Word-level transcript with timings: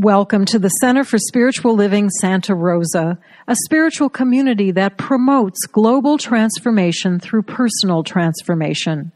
Welcome 0.00 0.44
to 0.44 0.60
the 0.60 0.68
Center 0.68 1.02
for 1.02 1.18
Spiritual 1.18 1.74
Living 1.74 2.08
Santa 2.20 2.54
Rosa, 2.54 3.18
a 3.48 3.56
spiritual 3.64 4.08
community 4.08 4.70
that 4.70 4.96
promotes 4.96 5.66
global 5.66 6.18
transformation 6.18 7.18
through 7.18 7.42
personal 7.42 8.04
transformation. 8.04 9.10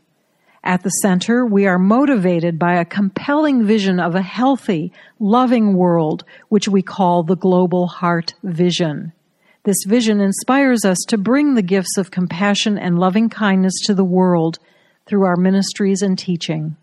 At 0.64 0.82
the 0.82 0.90
center, 0.90 1.46
we 1.46 1.68
are 1.68 1.78
motivated 1.78 2.58
by 2.58 2.74
a 2.74 2.84
compelling 2.84 3.64
vision 3.64 4.00
of 4.00 4.16
a 4.16 4.22
healthy, 4.22 4.92
loving 5.20 5.76
world, 5.76 6.24
which 6.48 6.66
we 6.66 6.82
call 6.82 7.22
the 7.22 7.36
Global 7.36 7.86
Heart 7.86 8.34
Vision. 8.42 9.12
This 9.62 9.84
vision 9.86 10.20
inspires 10.20 10.84
us 10.84 10.98
to 11.06 11.16
bring 11.16 11.54
the 11.54 11.62
gifts 11.62 11.96
of 11.96 12.10
compassion 12.10 12.76
and 12.76 12.98
loving 12.98 13.28
kindness 13.28 13.74
to 13.84 13.94
the 13.94 14.04
world 14.04 14.58
through 15.06 15.26
our 15.26 15.36
ministries 15.36 16.02
and 16.02 16.18
teaching. 16.18 16.76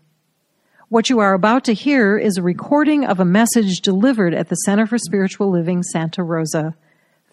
What 0.90 1.08
you 1.08 1.20
are 1.20 1.34
about 1.34 1.62
to 1.66 1.72
hear 1.72 2.18
is 2.18 2.36
a 2.36 2.42
recording 2.42 3.04
of 3.04 3.20
a 3.20 3.24
message 3.24 3.80
delivered 3.80 4.34
at 4.34 4.48
the 4.48 4.56
Center 4.56 4.88
for 4.88 4.98
Spiritual 4.98 5.48
Living 5.48 5.84
Santa 5.84 6.24
Rosa. 6.24 6.74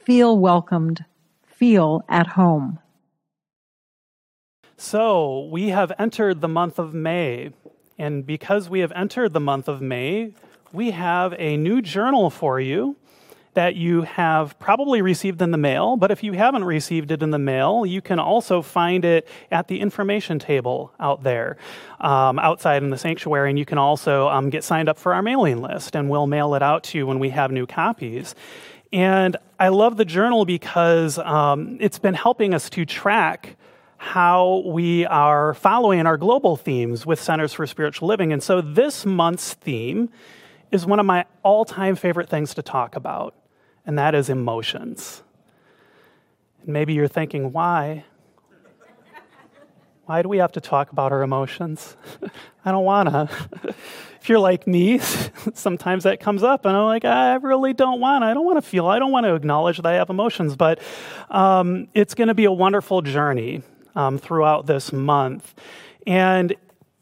Feel 0.06 0.38
welcomed. 0.38 1.04
Feel 1.44 2.02
at 2.08 2.28
home. 2.28 2.78
So, 4.78 5.50
we 5.52 5.70
have 5.70 5.92
entered 5.98 6.40
the 6.40 6.48
month 6.48 6.78
of 6.78 6.94
May. 6.94 7.52
And 7.98 8.28
because 8.28 8.70
we 8.70 8.82
have 8.82 8.92
entered 8.92 9.34
the 9.34 9.40
month 9.40 9.68
of 9.68 9.82
May, 9.82 10.36
we 10.72 10.92
have 10.92 11.34
a 11.40 11.58
new 11.58 11.82
journal 11.82 12.30
for 12.30 12.60
you 12.60 12.96
that 13.58 13.76
you 13.76 14.04
have 14.04 14.58
probably 14.60 15.02
received 15.02 15.42
in 15.42 15.50
the 15.50 15.58
mail, 15.58 15.98
but 15.98 16.12
if 16.12 16.24
you 16.24 16.34
haven't 16.34 16.64
received 16.64 17.10
it 17.10 17.24
in 17.24 17.32
the 17.32 17.40
mail, 17.40 17.88
you 17.88 18.04
can 18.04 18.20
also 18.20 18.62
find 18.62 19.04
it 19.04 19.28
at 19.50 19.68
the 19.68 19.82
information 19.82 20.38
table 20.38 20.94
out 21.00 21.24
there, 21.24 21.58
um, 22.00 22.38
outside 22.38 22.84
in 22.84 22.92
the 22.92 23.00
sanctuary, 23.00 23.50
and 23.50 23.58
you 23.58 23.66
can 23.66 23.80
also 23.80 24.28
um, 24.28 24.52
get 24.52 24.64
signed 24.64 24.88
up 24.88 25.00
for 25.00 25.12
our 25.12 25.24
mailing 25.24 25.60
list, 25.60 25.96
and 25.96 26.08
we'll 26.08 26.28
mail 26.28 26.54
it 26.54 26.62
out 26.62 26.84
to 26.84 27.00
you 27.00 27.08
when 27.08 27.18
we 27.18 27.32
have 27.32 27.50
new 27.50 27.66
copies. 27.66 28.36
And 28.94 29.36
I 29.60 29.70
love 29.70 29.98
the 29.98 30.06
journal 30.06 30.46
because 30.46 31.18
um, 31.18 31.80
it's 31.82 31.98
been 31.98 32.14
helping 32.14 32.54
us 32.54 32.70
to 32.70 32.86
track 32.86 33.56
how 33.98 34.62
we 34.68 35.04
are 35.08 35.56
following 35.56 36.06
our 36.06 36.18
global 36.18 36.58
themes 36.58 37.08
with 37.08 37.20
Centers 37.20 37.54
for 37.54 37.66
Spiritual 37.66 38.08
Living. 38.08 38.32
And 38.32 38.44
so 38.44 38.62
this 38.62 39.04
month's 39.04 39.56
theme 39.56 40.10
is 40.72 40.86
one 40.86 41.00
of 41.00 41.08
my 41.08 41.26
all 41.42 41.66
time 41.66 41.96
favorite 41.96 42.30
things 42.30 42.54
to 42.54 42.62
talk 42.62 42.96
about 42.96 43.34
and 43.88 43.98
that 43.98 44.14
is 44.14 44.30
emotions. 44.30 45.24
Maybe 46.66 46.94
you're 46.94 47.08
thinking, 47.08 47.54
why? 47.54 48.04
Why 50.06 50.22
do 50.22 50.30
we 50.30 50.38
have 50.38 50.52
to 50.54 50.62
talk 50.62 50.92
about 50.92 51.12
our 51.12 51.24
emotions? 51.24 51.98
I 52.66 52.72
don't 52.72 52.84
want 52.84 53.10
to. 53.10 53.30
if 54.22 54.28
you're 54.28 54.40
like 54.40 54.68
me, 54.68 55.00
sometimes 55.54 56.04
that 56.04 56.20
comes 56.20 56.44
up, 56.44 56.66
and 56.66 56.76
I'm 56.76 56.84
like, 56.84 57.06
I 57.06 57.36
really 57.36 57.74
don't 57.74 58.02
want 58.02 58.24
to. 58.24 58.28
I 58.28 58.34
don't 58.34 58.46
want 58.46 58.58
to 58.58 58.62
feel, 58.62 58.88
I 58.88 59.00
don't 59.00 59.12
want 59.12 59.26
to 59.26 59.36
acknowledge 59.36 59.78
that 59.78 59.86
I 59.86 59.94
have 59.94 60.10
emotions, 60.10 60.56
but 60.56 60.80
um, 61.30 61.88
it's 61.94 62.14
to 62.28 62.34
be 62.34 62.46
a 62.46 62.52
wonderful 62.52 63.02
journey 63.02 63.64
um, 63.96 64.18
throughout 64.18 64.66
this 64.66 64.92
month. 64.92 65.56
And 66.06 66.56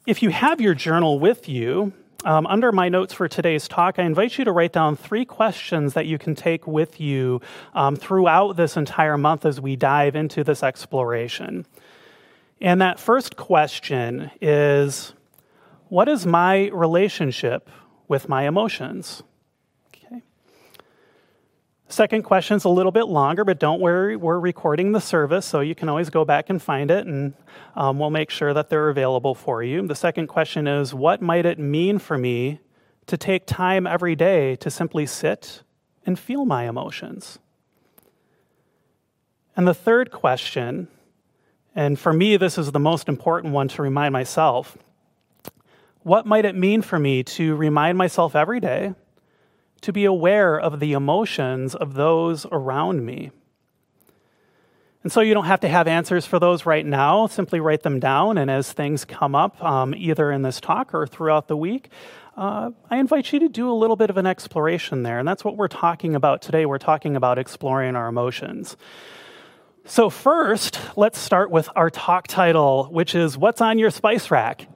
if 0.05 0.21
you 0.21 0.29
have 0.29 0.61
your 0.61 0.75
journal 0.75 1.19
with 1.19 1.49
you, 1.49 1.93
um, 2.25 2.47
under 2.47 2.71
my 2.71 2.89
notes 2.89 3.13
for 3.13 3.27
today's 3.27 3.67
talk, 3.67 3.99
I 3.99 4.03
invite 4.03 4.37
you 4.37 4.45
to 4.45 4.51
write 4.51 4.73
down 4.73 4.95
three 4.95 5.25
questions 5.25 5.93
that 5.93 6.07
you 6.07 6.17
can 6.17 6.35
take 6.35 6.65
with 6.65 6.99
you 6.99 7.39
um, 7.73 7.95
throughout 7.95 8.57
this 8.57 8.75
entire 8.75 9.17
month 9.17 9.45
as 9.45 9.61
we 9.61 9.75
dive 9.75 10.15
into 10.15 10.43
this 10.43 10.63
exploration. 10.63 11.65
And 12.59 12.81
that 12.81 12.99
first 12.99 13.35
question 13.35 14.31
is 14.41 15.13
What 15.89 16.09
is 16.09 16.25
my 16.25 16.69
relationship 16.69 17.69
with 18.07 18.27
my 18.27 18.47
emotions? 18.47 19.21
Second 21.87 22.23
question 22.23 22.57
is 22.57 22.63
a 22.63 22.69
little 22.69 22.91
bit 22.91 23.05
longer, 23.05 23.45
but 23.45 23.59
don't 23.59 23.79
worry, 23.79 24.15
we're 24.15 24.39
recording 24.39 24.91
the 24.91 24.99
service, 24.99 25.45
so 25.45 25.59
you 25.59 25.75
can 25.75 25.87
always 25.87 26.09
go 26.09 26.25
back 26.25 26.49
and 26.49 26.59
find 26.59 26.89
it, 26.89 27.05
and 27.05 27.33
um, 27.75 27.99
we'll 27.99 28.09
make 28.09 28.31
sure 28.31 28.53
that 28.55 28.69
they're 28.69 28.89
available 28.89 29.35
for 29.35 29.61
you. 29.61 29.85
The 29.85 29.93
second 29.93 30.27
question 30.27 30.67
is 30.67 30.93
What 30.93 31.21
might 31.21 31.45
it 31.45 31.59
mean 31.59 31.99
for 31.99 32.17
me 32.17 32.59
to 33.05 33.17
take 33.17 33.45
time 33.45 33.85
every 33.85 34.15
day 34.15 34.55
to 34.57 34.71
simply 34.71 35.05
sit 35.05 35.61
and 36.07 36.17
feel 36.17 36.45
my 36.45 36.67
emotions? 36.67 37.37
And 39.55 39.67
the 39.67 39.73
third 39.75 40.11
question, 40.11 40.87
and 41.75 41.99
for 41.99 42.11
me, 42.11 42.35
this 42.35 42.57
is 42.57 42.71
the 42.71 42.79
most 42.79 43.07
important 43.07 43.53
one 43.53 43.67
to 43.69 43.81
remind 43.81 44.11
myself 44.11 44.77
what 46.01 46.27
might 46.27 46.45
it 46.45 46.55
mean 46.55 46.83
for 46.83 46.99
me 46.99 47.23
to 47.23 47.55
remind 47.55 47.97
myself 47.97 48.35
every 48.35 48.59
day? 48.59 48.93
To 49.81 49.93
be 49.93 50.05
aware 50.05 50.59
of 50.59 50.79
the 50.79 50.93
emotions 50.93 51.75
of 51.75 51.93
those 51.93 52.45
around 52.51 53.05
me. 53.05 53.31
And 55.03 55.11
so 55.11 55.21
you 55.21 55.35
don't 55.35 55.45
have 55.45 55.59
to 55.59 55.69
have 55.69 55.87
answers 55.87 56.25
for 56.25 56.39
those 56.39 56.65
right 56.65 56.83
now. 56.83 57.27
Simply 57.27 57.59
write 57.59 57.83
them 57.83 57.99
down, 57.99 58.39
and 58.39 58.49
as 58.49 58.73
things 58.73 59.05
come 59.05 59.35
up, 59.35 59.63
um, 59.63 59.93
either 59.95 60.31
in 60.31 60.41
this 60.41 60.59
talk 60.59 60.95
or 60.95 61.05
throughout 61.05 61.47
the 61.47 61.55
week, 61.55 61.89
uh, 62.35 62.71
I 62.89 62.97
invite 62.97 63.31
you 63.31 63.39
to 63.41 63.47
do 63.47 63.69
a 63.69 63.73
little 63.73 63.95
bit 63.95 64.09
of 64.09 64.17
an 64.17 64.25
exploration 64.25 65.03
there. 65.03 65.19
And 65.19 65.27
that's 65.27 65.45
what 65.45 65.57
we're 65.57 65.67
talking 65.67 66.15
about 66.15 66.41
today. 66.41 66.65
We're 66.65 66.79
talking 66.79 67.15
about 67.15 67.37
exploring 67.37 67.95
our 67.95 68.07
emotions. 68.07 68.77
So, 69.85 70.09
first, 70.09 70.79
let's 70.97 71.19
start 71.19 71.51
with 71.51 71.69
our 71.75 71.91
talk 71.91 72.27
title, 72.27 72.85
which 72.85 73.13
is 73.13 73.37
What's 73.37 73.61
on 73.61 73.77
Your 73.77 73.91
Spice 73.91 74.31
Rack? 74.31 74.67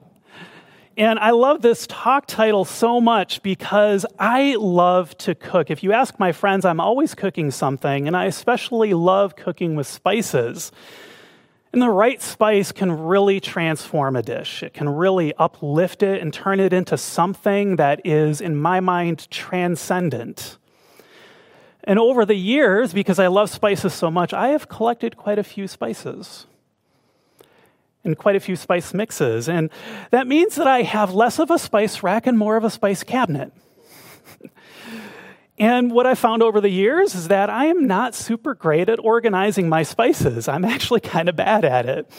And 1.00 1.18
I 1.18 1.30
love 1.30 1.62
this 1.62 1.86
talk 1.86 2.26
title 2.26 2.66
so 2.66 3.00
much 3.00 3.42
because 3.42 4.04
I 4.18 4.56
love 4.56 5.16
to 5.16 5.34
cook. 5.34 5.70
If 5.70 5.82
you 5.82 5.92
ask 5.92 6.18
my 6.18 6.30
friends, 6.30 6.66
I'm 6.66 6.78
always 6.78 7.14
cooking 7.14 7.50
something, 7.50 8.06
and 8.06 8.14
I 8.14 8.26
especially 8.26 8.92
love 8.92 9.34
cooking 9.34 9.76
with 9.76 9.86
spices. 9.86 10.70
And 11.72 11.80
the 11.80 11.88
right 11.88 12.20
spice 12.20 12.70
can 12.70 12.92
really 12.92 13.40
transform 13.40 14.14
a 14.14 14.20
dish. 14.20 14.62
It 14.62 14.74
can 14.74 14.90
really 14.90 15.32
uplift 15.38 16.02
it 16.02 16.20
and 16.20 16.34
turn 16.34 16.60
it 16.60 16.74
into 16.74 16.98
something 16.98 17.76
that 17.76 18.02
is, 18.04 18.42
in 18.42 18.58
my 18.58 18.80
mind, 18.80 19.26
transcendent. 19.30 20.58
And 21.82 21.98
over 21.98 22.26
the 22.26 22.34
years, 22.34 22.92
because 22.92 23.18
I 23.18 23.28
love 23.28 23.48
spices 23.48 23.94
so 23.94 24.10
much, 24.10 24.34
I 24.34 24.48
have 24.48 24.68
collected 24.68 25.16
quite 25.16 25.38
a 25.38 25.44
few 25.44 25.66
spices 25.66 26.46
and 28.04 28.16
quite 28.16 28.36
a 28.36 28.40
few 28.40 28.56
spice 28.56 28.94
mixes. 28.94 29.48
And 29.48 29.70
that 30.10 30.26
means 30.26 30.56
that 30.56 30.66
I 30.66 30.82
have 30.82 31.12
less 31.12 31.38
of 31.38 31.50
a 31.50 31.58
spice 31.58 32.02
rack 32.02 32.26
and 32.26 32.38
more 32.38 32.56
of 32.56 32.64
a 32.64 32.70
spice 32.70 33.02
cabinet. 33.02 33.52
and 35.58 35.92
what 35.92 36.06
I 36.06 36.14
found 36.14 36.42
over 36.42 36.60
the 36.60 36.70
years 36.70 37.14
is 37.14 37.28
that 37.28 37.50
I 37.50 37.66
am 37.66 37.86
not 37.86 38.14
super 38.14 38.54
great 38.54 38.88
at 38.88 38.98
organizing 38.98 39.68
my 39.68 39.82
spices. 39.82 40.48
I'm 40.48 40.64
actually 40.64 41.00
kind 41.00 41.28
of 41.28 41.36
bad 41.36 41.64
at 41.64 41.86
it. 41.86 42.10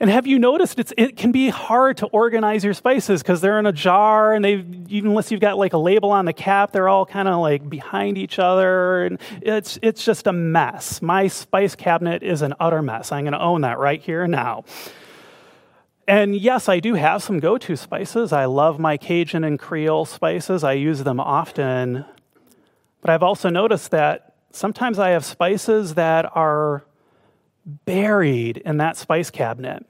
And 0.00 0.10
have 0.10 0.28
you 0.28 0.38
noticed 0.38 0.78
it 0.96 1.16
can 1.16 1.32
be 1.32 1.48
hard 1.48 1.96
to 1.98 2.06
organize 2.06 2.62
your 2.62 2.74
spices 2.74 3.20
because 3.20 3.40
they're 3.40 3.58
in 3.58 3.66
a 3.66 3.72
jar 3.72 4.32
and 4.32 4.44
they 4.44 4.64
even 4.88 5.10
unless 5.10 5.32
you've 5.32 5.40
got 5.40 5.58
like 5.58 5.72
a 5.72 5.78
label 5.78 6.12
on 6.12 6.24
the 6.24 6.32
cap, 6.32 6.70
they're 6.70 6.88
all 6.88 7.04
kind 7.04 7.26
of 7.26 7.40
like 7.40 7.68
behind 7.68 8.16
each 8.16 8.38
other 8.38 9.04
and 9.04 9.18
it's 9.42 9.78
it's 9.82 10.04
just 10.04 10.28
a 10.28 10.32
mess. 10.32 11.02
My 11.02 11.26
spice 11.26 11.74
cabinet 11.74 12.22
is 12.22 12.42
an 12.42 12.54
utter 12.60 12.80
mess. 12.80 13.10
I'm 13.10 13.24
going 13.24 13.32
to 13.32 13.40
own 13.40 13.62
that 13.62 13.78
right 13.78 14.00
here 14.00 14.22
and 14.22 14.30
now. 14.30 14.64
And 16.06 16.34
yes, 16.34 16.68
I 16.68 16.80
do 16.80 16.94
have 16.94 17.22
some 17.22 17.38
go-to 17.38 17.76
spices. 17.76 18.32
I 18.32 18.46
love 18.46 18.78
my 18.78 18.96
Cajun 18.96 19.44
and 19.44 19.58
Creole 19.58 20.06
spices. 20.06 20.64
I 20.64 20.72
use 20.72 21.04
them 21.04 21.20
often. 21.20 22.06
But 23.02 23.10
I've 23.10 23.22
also 23.22 23.50
noticed 23.50 23.90
that 23.90 24.34
sometimes 24.50 24.98
I 24.98 25.10
have 25.10 25.24
spices 25.24 25.94
that 25.94 26.24
are 26.34 26.84
buried 27.68 28.56
in 28.58 28.78
that 28.78 28.96
spice 28.96 29.30
cabinet. 29.30 29.84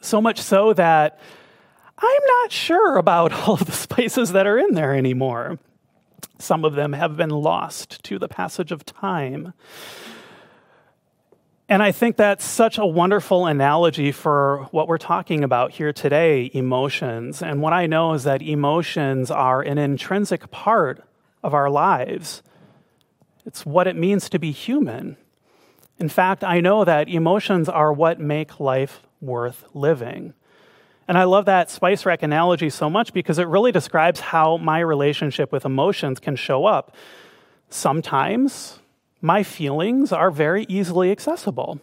So 0.00 0.20
much 0.20 0.40
so 0.40 0.72
that 0.74 1.18
I'm 1.98 2.22
not 2.42 2.52
sure 2.52 2.96
about 2.96 3.32
all 3.48 3.54
of 3.54 3.66
the 3.66 3.72
spices 3.72 4.32
that 4.32 4.46
are 4.46 4.58
in 4.58 4.74
there 4.74 4.94
anymore. 4.94 5.58
Some 6.38 6.64
of 6.64 6.74
them 6.74 6.92
have 6.92 7.16
been 7.16 7.30
lost 7.30 8.02
to 8.04 8.18
the 8.18 8.28
passage 8.28 8.70
of 8.70 8.86
time. 8.86 9.52
And 11.68 11.82
I 11.82 11.92
think 11.92 12.16
that's 12.16 12.46
such 12.46 12.78
a 12.78 12.86
wonderful 12.86 13.46
analogy 13.46 14.12
for 14.12 14.68
what 14.70 14.88
we're 14.88 14.96
talking 14.96 15.44
about 15.44 15.72
here 15.72 15.92
today 15.92 16.50
emotions. 16.54 17.42
And 17.42 17.60
what 17.60 17.74
I 17.74 17.86
know 17.86 18.14
is 18.14 18.24
that 18.24 18.40
emotions 18.40 19.30
are 19.30 19.60
an 19.60 19.76
intrinsic 19.76 20.50
part 20.50 21.04
of 21.42 21.54
our 21.54 21.68
lives, 21.68 22.42
it's 23.44 23.64
what 23.64 23.86
it 23.86 23.96
means 23.96 24.28
to 24.30 24.38
be 24.38 24.50
human. 24.50 25.16
In 25.98 26.08
fact, 26.08 26.44
I 26.44 26.60
know 26.60 26.84
that 26.84 27.08
emotions 27.08 27.68
are 27.68 27.92
what 27.92 28.20
make 28.20 28.60
life 28.60 29.02
worth 29.20 29.64
living. 29.74 30.34
And 31.08 31.16
I 31.16 31.24
love 31.24 31.46
that 31.46 31.70
spice 31.70 32.04
rack 32.06 32.22
analogy 32.22 32.70
so 32.70 32.88
much 32.88 33.12
because 33.12 33.38
it 33.38 33.48
really 33.48 33.72
describes 33.72 34.20
how 34.20 34.58
my 34.58 34.78
relationship 34.78 35.50
with 35.50 35.64
emotions 35.64 36.20
can 36.20 36.36
show 36.36 36.66
up. 36.66 36.94
Sometimes 37.70 38.78
my 39.20 39.42
feelings 39.42 40.12
are 40.12 40.30
very 40.30 40.66
easily 40.68 41.10
accessible. 41.10 41.80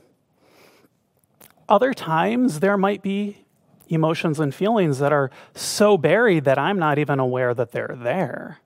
Other 1.68 1.94
times 1.94 2.60
there 2.60 2.78
might 2.78 3.02
be 3.02 3.46
emotions 3.88 4.40
and 4.40 4.54
feelings 4.54 5.00
that 5.00 5.12
are 5.12 5.32
so 5.54 5.98
buried 5.98 6.46
that 6.46 6.58
I'm 6.58 6.80
not 6.80 7.00
even 7.00 7.20
aware 7.20 7.54
that 7.54 7.72
they're 7.72 7.96
there. 7.98 8.60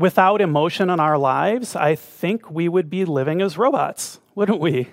Without 0.00 0.40
emotion 0.40 0.88
in 0.88 0.98
our 0.98 1.18
lives, 1.18 1.76
I 1.76 1.94
think 1.94 2.50
we 2.50 2.68
would 2.68 2.88
be 2.88 3.04
living 3.04 3.42
as 3.42 3.58
robots, 3.58 4.18
wouldn't 4.34 4.58
we? 4.58 4.88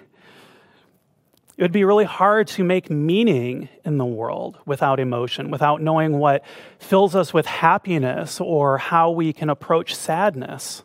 It 1.55 1.63
would 1.63 1.71
be 1.71 1.85
really 1.85 2.05
hard 2.05 2.47
to 2.49 2.63
make 2.63 2.91
meaning 2.91 3.69
in 3.85 3.97
the 3.97 4.05
world 4.05 4.59
without 4.65 4.99
emotion, 4.99 5.49
without 5.49 5.81
knowing 5.81 6.19
what 6.19 6.43
fills 6.77 7.15
us 7.15 7.33
with 7.33 7.45
happiness 7.45 8.39
or 8.41 8.77
how 8.77 9.09
we 9.09 9.31
can 9.31 9.49
approach 9.49 9.95
sadness. 9.95 10.83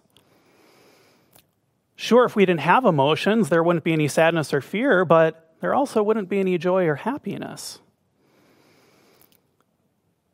Sure, 1.97 2.25
if 2.25 2.37
we 2.37 2.47
didn't 2.47 2.61
have 2.61 2.85
emotions, 2.85 3.49
there 3.49 3.63
wouldn't 3.63 3.85
be 3.85 3.93
any 3.93 4.09
sadness 4.09 4.55
or 4.55 4.61
fear, 4.61 5.05
but 5.05 5.55
there 5.61 5.75
also 5.75 6.03
wouldn't 6.03 6.29
be 6.29 6.39
any 6.39 6.57
joy 6.59 6.87
or 6.87 6.95
happiness. 6.95 7.81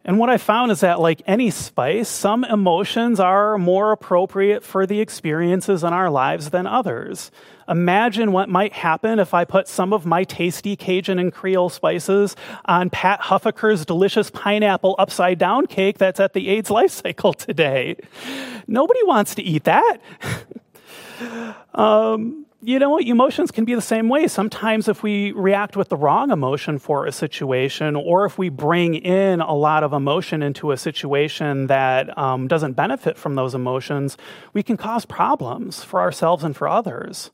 And 0.08 0.18
what 0.18 0.30
I 0.30 0.38
found 0.38 0.72
is 0.72 0.80
that, 0.80 1.00
like 1.00 1.20
any 1.26 1.50
spice, 1.50 2.08
some 2.08 2.42
emotions 2.42 3.20
are 3.20 3.58
more 3.58 3.92
appropriate 3.92 4.64
for 4.64 4.86
the 4.86 5.02
experiences 5.02 5.84
in 5.84 5.92
our 5.92 6.08
lives 6.08 6.48
than 6.48 6.66
others. 6.66 7.30
Imagine 7.68 8.32
what 8.32 8.48
might 8.48 8.72
happen 8.72 9.18
if 9.18 9.34
I 9.34 9.44
put 9.44 9.68
some 9.68 9.92
of 9.92 10.06
my 10.06 10.24
tasty 10.24 10.76
Cajun 10.76 11.18
and 11.18 11.30
Creole 11.30 11.68
spices 11.68 12.36
on 12.64 12.88
Pat 12.88 13.20
Huffaker's 13.20 13.84
delicious 13.84 14.30
pineapple 14.30 14.94
upside 14.98 15.36
down 15.36 15.66
cake 15.66 15.98
that's 15.98 16.20
at 16.20 16.32
the 16.32 16.48
AIDS 16.48 16.70
life 16.70 16.90
cycle 16.90 17.34
today. 17.34 17.94
Nobody 18.66 19.00
wants 19.04 19.34
to 19.34 19.42
eat 19.42 19.64
that. 19.64 19.98
um, 21.74 22.46
you 22.60 22.80
know, 22.80 22.90
what, 22.90 23.04
emotions 23.04 23.52
can 23.52 23.64
be 23.64 23.74
the 23.74 23.80
same 23.80 24.08
way. 24.08 24.26
Sometimes, 24.26 24.88
if 24.88 25.02
we 25.02 25.30
react 25.30 25.76
with 25.76 25.90
the 25.90 25.96
wrong 25.96 26.32
emotion 26.32 26.78
for 26.80 27.06
a 27.06 27.12
situation, 27.12 27.94
or 27.94 28.24
if 28.24 28.36
we 28.36 28.48
bring 28.48 28.94
in 28.94 29.40
a 29.40 29.54
lot 29.54 29.84
of 29.84 29.92
emotion 29.92 30.42
into 30.42 30.72
a 30.72 30.76
situation 30.76 31.68
that 31.68 32.16
um, 32.18 32.48
doesn't 32.48 32.72
benefit 32.72 33.16
from 33.16 33.36
those 33.36 33.54
emotions, 33.54 34.16
we 34.54 34.64
can 34.64 34.76
cause 34.76 35.04
problems 35.04 35.84
for 35.84 36.00
ourselves 36.00 36.42
and 36.42 36.56
for 36.56 36.66
others. 36.66 37.30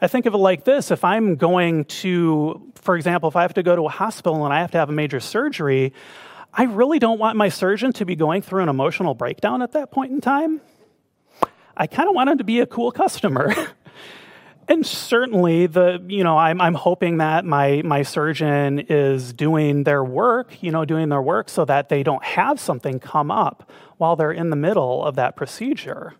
I 0.00 0.06
think 0.06 0.24
of 0.24 0.32
it 0.32 0.38
like 0.38 0.64
this 0.64 0.90
if 0.90 1.04
I'm 1.04 1.36
going 1.36 1.84
to, 1.86 2.72
for 2.76 2.96
example, 2.96 3.28
if 3.28 3.36
I 3.36 3.42
have 3.42 3.54
to 3.54 3.62
go 3.62 3.76
to 3.76 3.82
a 3.82 3.90
hospital 3.90 4.44
and 4.44 4.54
I 4.54 4.60
have 4.60 4.70
to 4.70 4.78
have 4.78 4.88
a 4.88 4.92
major 4.92 5.20
surgery, 5.20 5.92
I 6.54 6.64
really 6.64 6.98
don't 6.98 7.18
want 7.18 7.36
my 7.36 7.50
surgeon 7.50 7.92
to 7.94 8.06
be 8.06 8.16
going 8.16 8.40
through 8.40 8.62
an 8.62 8.70
emotional 8.70 9.12
breakdown 9.12 9.60
at 9.60 9.72
that 9.72 9.90
point 9.90 10.12
in 10.12 10.22
time. 10.22 10.62
I 11.76 11.86
kind 11.86 12.08
of 12.08 12.14
want 12.14 12.30
him 12.30 12.38
to 12.38 12.44
be 12.44 12.60
a 12.60 12.66
cool 12.66 12.90
customer. 12.90 13.54
and 14.68 14.86
certainly 14.86 15.66
the 15.66 16.02
you 16.06 16.22
know 16.22 16.36
I'm, 16.36 16.60
I'm 16.60 16.74
hoping 16.74 17.18
that 17.18 17.44
my 17.44 17.82
my 17.84 18.02
surgeon 18.02 18.80
is 18.88 19.32
doing 19.32 19.84
their 19.84 20.04
work 20.04 20.62
you 20.62 20.70
know 20.70 20.84
doing 20.84 21.08
their 21.08 21.22
work 21.22 21.48
so 21.48 21.64
that 21.64 21.88
they 21.88 22.02
don't 22.02 22.22
have 22.22 22.60
something 22.60 23.00
come 23.00 23.30
up 23.30 23.70
while 23.96 24.14
they're 24.14 24.32
in 24.32 24.50
the 24.50 24.56
middle 24.56 25.04
of 25.04 25.16
that 25.16 25.34
procedure. 25.34 26.14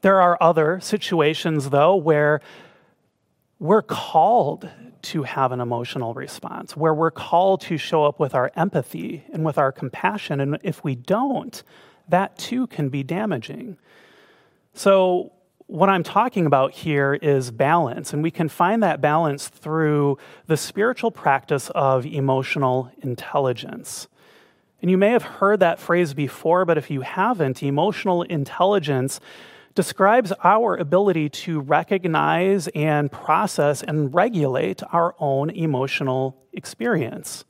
There 0.00 0.20
are 0.20 0.38
other 0.40 0.80
situations 0.80 1.70
though 1.70 1.94
where 1.94 2.40
we're 3.58 3.82
called 3.82 4.68
to 5.02 5.24
have 5.24 5.50
an 5.52 5.60
emotional 5.60 6.14
response 6.14 6.76
where 6.76 6.94
we're 6.94 7.10
called 7.10 7.60
to 7.60 7.76
show 7.76 8.04
up 8.04 8.20
with 8.20 8.34
our 8.34 8.52
empathy 8.54 9.24
and 9.32 9.44
with 9.44 9.58
our 9.58 9.72
compassion. 9.72 10.40
And 10.40 10.58
if 10.62 10.84
we 10.84 10.94
don't 10.94 11.62
that 12.08 12.36
too 12.36 12.66
can 12.66 12.88
be 12.88 13.02
damaging. 13.02 13.78
So 14.74 15.32
what 15.72 15.88
I'm 15.88 16.02
talking 16.02 16.44
about 16.44 16.72
here 16.72 17.14
is 17.14 17.50
balance, 17.50 18.12
and 18.12 18.22
we 18.22 18.30
can 18.30 18.50
find 18.50 18.82
that 18.82 19.00
balance 19.00 19.48
through 19.48 20.18
the 20.46 20.58
spiritual 20.58 21.10
practice 21.10 21.70
of 21.70 22.04
emotional 22.04 22.92
intelligence. 22.98 24.06
And 24.82 24.90
you 24.90 24.98
may 24.98 25.12
have 25.12 25.22
heard 25.22 25.60
that 25.60 25.78
phrase 25.78 26.12
before, 26.12 26.66
but 26.66 26.76
if 26.76 26.90
you 26.90 27.00
haven't, 27.00 27.62
emotional 27.62 28.20
intelligence 28.20 29.18
describes 29.74 30.30
our 30.44 30.76
ability 30.76 31.30
to 31.30 31.60
recognize 31.60 32.68
and 32.74 33.10
process 33.10 33.82
and 33.82 34.12
regulate 34.12 34.82
our 34.92 35.14
own 35.18 35.48
emotional 35.48 36.36
experience. 36.52 37.46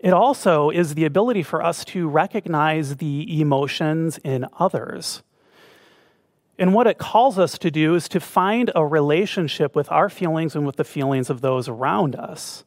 It 0.00 0.12
also 0.12 0.68
is 0.68 0.96
the 0.96 1.06
ability 1.06 1.44
for 1.44 1.64
us 1.64 1.82
to 1.86 2.10
recognize 2.10 2.96
the 2.96 3.40
emotions 3.40 4.18
in 4.18 4.46
others. 4.58 5.22
And 6.60 6.74
what 6.74 6.86
it 6.86 6.98
calls 6.98 7.38
us 7.38 7.56
to 7.56 7.70
do 7.70 7.94
is 7.94 8.06
to 8.10 8.20
find 8.20 8.70
a 8.74 8.84
relationship 8.84 9.74
with 9.74 9.90
our 9.90 10.10
feelings 10.10 10.54
and 10.54 10.66
with 10.66 10.76
the 10.76 10.84
feelings 10.84 11.30
of 11.30 11.40
those 11.40 11.68
around 11.68 12.14
us. 12.14 12.64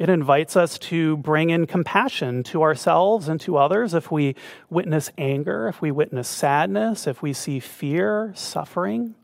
It 0.00 0.08
invites 0.08 0.56
us 0.56 0.80
to 0.80 1.16
bring 1.18 1.50
in 1.50 1.68
compassion 1.68 2.42
to 2.44 2.62
ourselves 2.62 3.28
and 3.28 3.40
to 3.42 3.56
others 3.56 3.94
if 3.94 4.10
we 4.10 4.34
witness 4.68 5.12
anger, 5.16 5.68
if 5.68 5.80
we 5.80 5.92
witness 5.92 6.26
sadness, 6.26 7.06
if 7.06 7.22
we 7.22 7.32
see 7.32 7.60
fear, 7.60 8.32
suffering. 8.34 9.14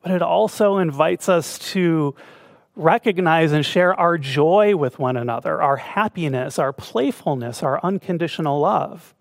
But 0.00 0.12
it 0.12 0.22
also 0.22 0.78
invites 0.78 1.28
us 1.28 1.58
to 1.72 2.14
recognize 2.76 3.52
and 3.52 3.64
share 3.64 3.98
our 4.00 4.16
joy 4.16 4.74
with 4.74 4.98
one 4.98 5.18
another, 5.18 5.60
our 5.60 5.76
happiness, 5.76 6.58
our 6.58 6.72
playfulness, 6.72 7.62
our 7.62 7.78
unconditional 7.82 8.58
love. 8.58 9.14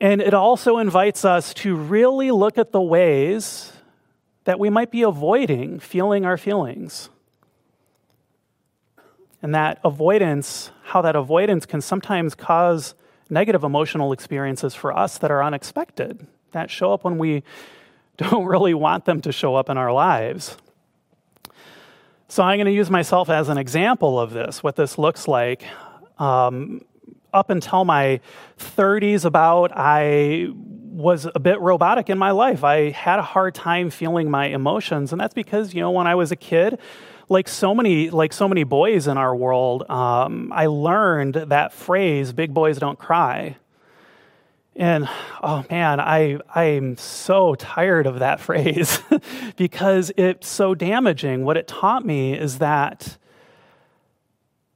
And 0.00 0.22
it 0.22 0.32
also 0.32 0.78
invites 0.78 1.24
us 1.24 1.52
to 1.54 1.76
really 1.76 2.30
look 2.30 2.56
at 2.56 2.72
the 2.72 2.80
ways 2.80 3.72
that 4.44 4.58
we 4.58 4.70
might 4.70 4.90
be 4.90 5.02
avoiding 5.02 5.78
feeling 5.78 6.24
our 6.24 6.38
feelings. 6.38 7.10
And 9.42 9.54
that 9.54 9.78
avoidance, 9.84 10.70
how 10.84 11.02
that 11.02 11.16
avoidance 11.16 11.66
can 11.66 11.80
sometimes 11.80 12.34
cause 12.34 12.94
negative 13.28 13.62
emotional 13.62 14.12
experiences 14.12 14.74
for 14.74 14.96
us 14.96 15.18
that 15.18 15.30
are 15.30 15.42
unexpected, 15.42 16.26
that 16.52 16.70
show 16.70 16.92
up 16.92 17.04
when 17.04 17.18
we 17.18 17.42
don't 18.16 18.46
really 18.46 18.74
want 18.74 19.04
them 19.04 19.20
to 19.22 19.32
show 19.32 19.54
up 19.54 19.70
in 19.70 19.78
our 19.78 19.92
lives. 19.92 20.56
So 22.28 22.42
I'm 22.42 22.58
going 22.58 22.66
to 22.66 22.72
use 22.72 22.90
myself 22.90 23.28
as 23.28 23.48
an 23.48 23.58
example 23.58 24.20
of 24.20 24.32
this, 24.32 24.62
what 24.62 24.76
this 24.76 24.98
looks 24.98 25.26
like. 25.26 25.64
Um, 26.18 26.82
up 27.32 27.50
until 27.50 27.84
my 27.84 28.20
30s 28.58 29.24
about 29.24 29.72
i 29.74 30.48
was 31.00 31.26
a 31.34 31.40
bit 31.40 31.58
robotic 31.60 32.10
in 32.10 32.18
my 32.18 32.30
life. 32.30 32.62
I 32.62 32.90
had 32.90 33.18
a 33.18 33.22
hard 33.22 33.54
time 33.54 33.90
feeling 33.90 34.30
my 34.30 34.46
emotions 34.46 35.12
and 35.12 35.20
that's 35.20 35.34
because 35.34 35.74
you 35.74 35.80
know 35.80 35.90
when 35.90 36.06
i 36.06 36.14
was 36.14 36.30
a 36.30 36.36
kid 36.36 36.78
like 37.28 37.48
so 37.48 37.74
many 37.74 38.10
like 38.10 38.32
so 38.32 38.48
many 38.48 38.64
boys 38.64 39.06
in 39.06 39.16
our 39.16 39.34
world 39.34 39.88
um, 39.88 40.52
i 40.52 40.66
learned 40.66 41.34
that 41.34 41.72
phrase 41.72 42.32
big 42.32 42.52
boys 42.52 42.78
don't 42.78 42.98
cry. 42.98 43.56
And 44.76 45.08
oh 45.42 45.64
man 45.70 46.00
i 46.00 46.38
i'm 46.54 46.96
so 46.96 47.54
tired 47.54 48.06
of 48.06 48.18
that 48.18 48.40
phrase 48.46 49.00
because 49.56 50.12
it's 50.16 50.48
so 50.48 50.74
damaging. 50.74 51.44
What 51.44 51.56
it 51.56 51.66
taught 51.66 52.04
me 52.04 52.34
is 52.34 52.58
that 52.58 53.16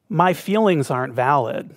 my 0.09 0.33
feelings 0.33 0.91
aren't 0.91 1.15
valid 1.15 1.75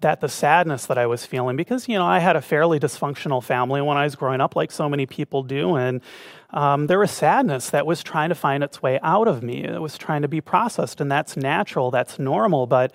that 0.00 0.20
the 0.20 0.28
sadness 0.28 0.86
that 0.86 0.98
I 0.98 1.06
was 1.06 1.24
feeling 1.24 1.56
because 1.56 1.88
you 1.88 1.98
know 1.98 2.06
I 2.06 2.18
had 2.18 2.36
a 2.36 2.42
fairly 2.42 2.78
dysfunctional 2.78 3.42
family 3.42 3.80
when 3.80 3.96
I 3.96 4.04
was 4.04 4.14
growing 4.14 4.40
up, 4.40 4.54
like 4.54 4.70
so 4.70 4.88
many 4.88 5.06
people 5.06 5.42
do, 5.42 5.76
and 5.76 6.00
um, 6.50 6.86
there 6.86 6.98
was 6.98 7.10
sadness 7.10 7.70
that 7.70 7.86
was 7.86 8.02
trying 8.02 8.28
to 8.28 8.34
find 8.34 8.62
its 8.62 8.82
way 8.82 9.00
out 9.02 9.28
of 9.28 9.42
me. 9.42 9.64
It 9.64 9.80
was 9.80 9.98
trying 9.98 10.22
to 10.22 10.28
be 10.28 10.40
processed, 10.40 11.00
and 11.00 11.10
that's 11.10 11.36
natural, 11.36 11.90
that's 11.90 12.18
normal. 12.18 12.66
But 12.66 12.92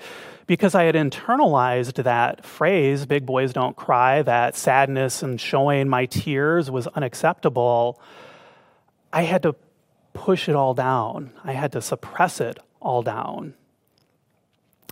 because 0.47 0.75
I 0.75 0.83
had 0.83 0.95
internalized 0.95 2.03
that 2.03 2.45
phrase, 2.45 3.05
"big 3.05 3.25
boys 3.25 3.53
don't 3.53 3.75
cry," 3.75 4.21
that 4.21 4.55
sadness 4.55 5.23
and 5.23 5.41
showing 5.41 5.89
my 5.89 6.05
tears 6.05 6.69
was 6.69 6.87
unacceptable, 6.87 7.99
I 9.11 9.23
had 9.23 9.43
to 9.43 9.55
push 10.13 10.47
it 10.47 10.55
all 10.55 10.73
down. 10.73 11.31
I 11.43 11.53
had 11.53 11.71
to 11.71 11.81
suppress 11.81 12.39
it 12.39 12.59
all 12.79 13.01
down. 13.01 13.55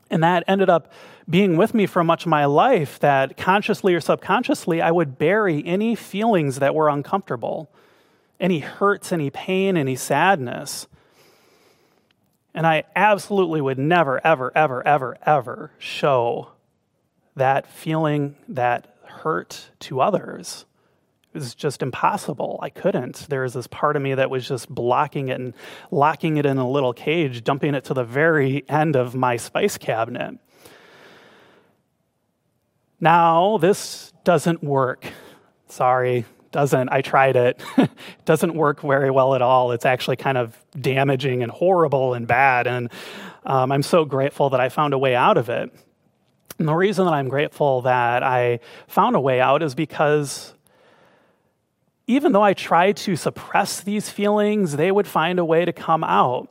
And 0.10 0.24
that 0.24 0.44
ended 0.48 0.70
up 0.70 0.92
being 1.30 1.58
with 1.58 1.74
me 1.74 1.86
for 1.86 2.04
much 2.04 2.26
of 2.26 2.30
my 2.30 2.46
life 2.46 3.00
that 3.00 3.38
consciously 3.38 3.94
or 3.94 4.02
subconsciously, 4.02 4.82
I 4.82 4.92
would 4.92 5.18
bury 5.18 5.64
any 5.66 5.96
feelings 5.96 6.60
that 6.60 6.74
were 6.74 6.90
uncomfortable, 6.90 7.70
any 8.40 8.60
hurts, 8.60 9.12
any 9.12 9.30
pain, 9.30 9.78
any 9.78 9.96
sadness. 9.96 10.88
And 12.54 12.66
I 12.66 12.86
absolutely 12.96 13.62
would 13.62 13.78
never, 13.78 14.26
ever, 14.26 14.52
ever, 14.56 14.86
ever, 14.88 15.18
ever 15.26 15.72
show 15.78 16.50
that 17.36 17.68
feeling, 17.68 18.36
that 18.48 18.96
hurt 19.04 19.70
to 19.82 20.02
others. 20.02 20.66
It 21.34 21.38
was 21.38 21.54
just 21.54 21.84
impossible. 21.84 22.60
I 22.62 22.70
couldn't. 22.70 23.28
There 23.30 23.44
was 23.44 23.54
this 23.54 23.68
part 23.68 23.96
of 23.96 24.02
me 24.02 24.16
that 24.16 24.32
was 24.32 24.48
just 24.48 24.68
blocking 24.68 25.30
it 25.30 25.40
and 25.40 25.54
locking 25.92 26.38
it 26.38 26.46
in 26.46 26.58
a 26.58 26.68
little 26.68 26.92
cage, 26.92 27.44
dumping 27.44 27.76
it 27.76 27.84
to 27.86 27.94
the 27.94 28.04
very 28.04 28.68
end 28.68 28.96
of 28.96 29.14
my 29.14 29.38
spice 29.38 29.78
cabinet. 29.78 30.40
Now, 33.00 33.60
this 33.60 34.12
doesn't 34.24 34.64
work. 34.64 35.06
Sorry, 35.68 36.26
doesn't. 36.52 36.90
I 36.90 37.02
tried 37.02 37.36
it. 37.36 37.62
doesn't 38.26 38.56
work 38.56 38.82
very 38.82 39.12
well 39.12 39.36
at 39.36 39.42
all. 39.44 39.72
It's 39.72 39.86
actually 39.86 40.16
kind 40.16 40.38
of 40.38 40.58
damaging 40.80 41.44
and 41.44 41.52
horrible 41.52 42.16
and 42.16 42.28
bad. 42.28 42.66
And 42.66 42.92
um, 43.46 43.72
I'm 43.72 43.84
so 43.84 44.04
grateful 44.04 44.50
that 44.50 44.60
I 44.60 44.70
found 44.70 44.96
a 44.96 44.98
way 44.98 45.16
out 45.16 45.38
of 45.38 45.50
it. 45.50 45.72
And 46.58 46.68
the 46.68 46.74
reason 46.74 47.06
that 47.06 47.14
I'm 47.14 47.30
grateful 47.30 47.84
that 47.84 48.24
I 48.24 48.60
found 48.88 49.16
a 49.16 49.20
way 49.20 49.40
out 49.40 49.64
is 49.64 49.76
because 49.76 50.54
even 52.10 52.32
though 52.32 52.42
I 52.42 52.56
tried 52.56 52.98
to 52.98 53.16
suppress 53.16 53.82
these 53.82 54.10
feelings, 54.10 54.76
they 54.76 54.92
would 54.92 55.06
find 55.06 55.38
a 55.38 55.46
way 55.46 55.64
to 55.64 55.72
come 55.72 56.04
out. 56.04 56.50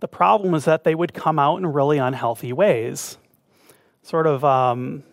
The 0.00 0.06
problem 0.06 0.54
is 0.54 0.66
that 0.66 0.84
they 0.84 0.94
would 0.94 1.14
come 1.14 1.38
out 1.38 1.56
in 1.56 1.66
really 1.66 1.96
unhealthy 1.96 2.52
ways, 2.52 3.16
sort 4.02 4.26
of 4.26 4.44
um, 4.44 5.04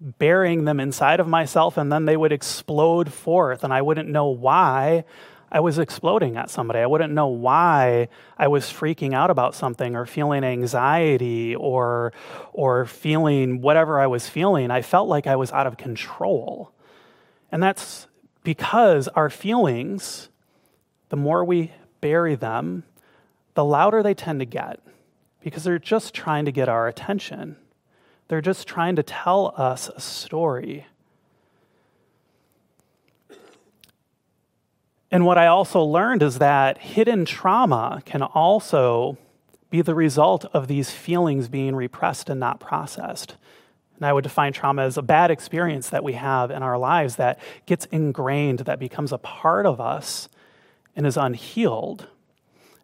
burying 0.00 0.64
them 0.64 0.80
inside 0.80 1.20
of 1.20 1.28
myself, 1.28 1.76
and 1.76 1.92
then 1.92 2.04
they 2.04 2.16
would 2.16 2.32
explode 2.32 3.12
forth, 3.12 3.62
and 3.62 3.72
I 3.72 3.80
wouldn't 3.80 4.08
know 4.08 4.26
why 4.26 5.04
I 5.52 5.60
was 5.60 5.78
exploding 5.78 6.36
at 6.36 6.50
somebody. 6.50 6.80
I 6.80 6.86
wouldn't 6.86 7.12
know 7.12 7.28
why 7.28 8.08
I 8.36 8.48
was 8.48 8.64
freaking 8.64 9.14
out 9.14 9.30
about 9.30 9.54
something 9.54 9.94
or 9.94 10.04
feeling 10.04 10.42
anxiety 10.42 11.54
or 11.54 12.12
or 12.52 12.86
feeling 12.86 13.60
whatever 13.60 14.00
I 14.00 14.08
was 14.08 14.28
feeling. 14.28 14.72
I 14.72 14.82
felt 14.82 15.08
like 15.08 15.28
I 15.28 15.36
was 15.36 15.52
out 15.52 15.68
of 15.68 15.76
control. 15.76 16.72
And 17.52 17.62
that's 17.62 18.08
because 18.42 19.08
our 19.08 19.30
feelings, 19.30 20.28
the 21.08 21.16
more 21.16 21.44
we 21.44 21.72
bury 22.00 22.34
them, 22.34 22.84
the 23.54 23.64
louder 23.64 24.02
they 24.02 24.14
tend 24.14 24.40
to 24.40 24.46
get 24.46 24.80
because 25.42 25.64
they're 25.64 25.78
just 25.78 26.14
trying 26.14 26.44
to 26.44 26.52
get 26.52 26.68
our 26.68 26.88
attention. 26.88 27.56
They're 28.28 28.40
just 28.40 28.66
trying 28.66 28.96
to 28.96 29.02
tell 29.02 29.54
us 29.56 29.90
a 29.94 30.00
story. 30.00 30.86
And 35.10 35.26
what 35.26 35.36
I 35.36 35.46
also 35.46 35.82
learned 35.82 36.22
is 36.22 36.38
that 36.38 36.78
hidden 36.78 37.26
trauma 37.26 38.02
can 38.06 38.22
also 38.22 39.18
be 39.68 39.82
the 39.82 39.94
result 39.94 40.46
of 40.54 40.68
these 40.68 40.90
feelings 40.90 41.48
being 41.48 41.76
repressed 41.76 42.30
and 42.30 42.40
not 42.40 42.60
processed. 42.60 43.36
And 44.02 44.08
I 44.08 44.12
would 44.12 44.24
define 44.24 44.52
trauma 44.52 44.82
as 44.82 44.96
a 44.96 45.02
bad 45.02 45.30
experience 45.30 45.90
that 45.90 46.02
we 46.02 46.14
have 46.14 46.50
in 46.50 46.64
our 46.64 46.76
lives 46.76 47.14
that 47.16 47.38
gets 47.66 47.84
ingrained, 47.92 48.58
that 48.58 48.80
becomes 48.80 49.12
a 49.12 49.18
part 49.18 49.64
of 49.64 49.80
us 49.80 50.28
and 50.96 51.06
is 51.06 51.16
unhealed. 51.16 52.08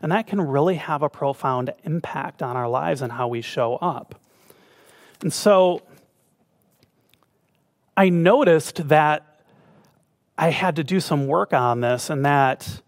And 0.01 0.13
that 0.13 0.29
can 0.29 0.41
really 0.41 0.77
have 0.77 1.03
a 1.03 1.09
profound 1.09 1.75
impact 1.83 2.41
on 2.41 2.57
our 2.57 2.69
lives 2.69 3.03
and 3.03 3.11
how 3.11 3.27
we 3.27 3.41
show 3.41 3.75
up. 3.79 4.15
And 5.21 5.33
so 5.33 5.83
I 7.97 8.11
noticed 8.11 8.87
that 8.87 9.41
I 10.39 10.51
had 10.51 10.77
to 10.77 10.85
do 10.85 11.01
some 11.01 11.27
work 11.27 11.53
on 11.53 11.81
this, 11.81 12.11
and 12.11 12.25
that 12.25 12.81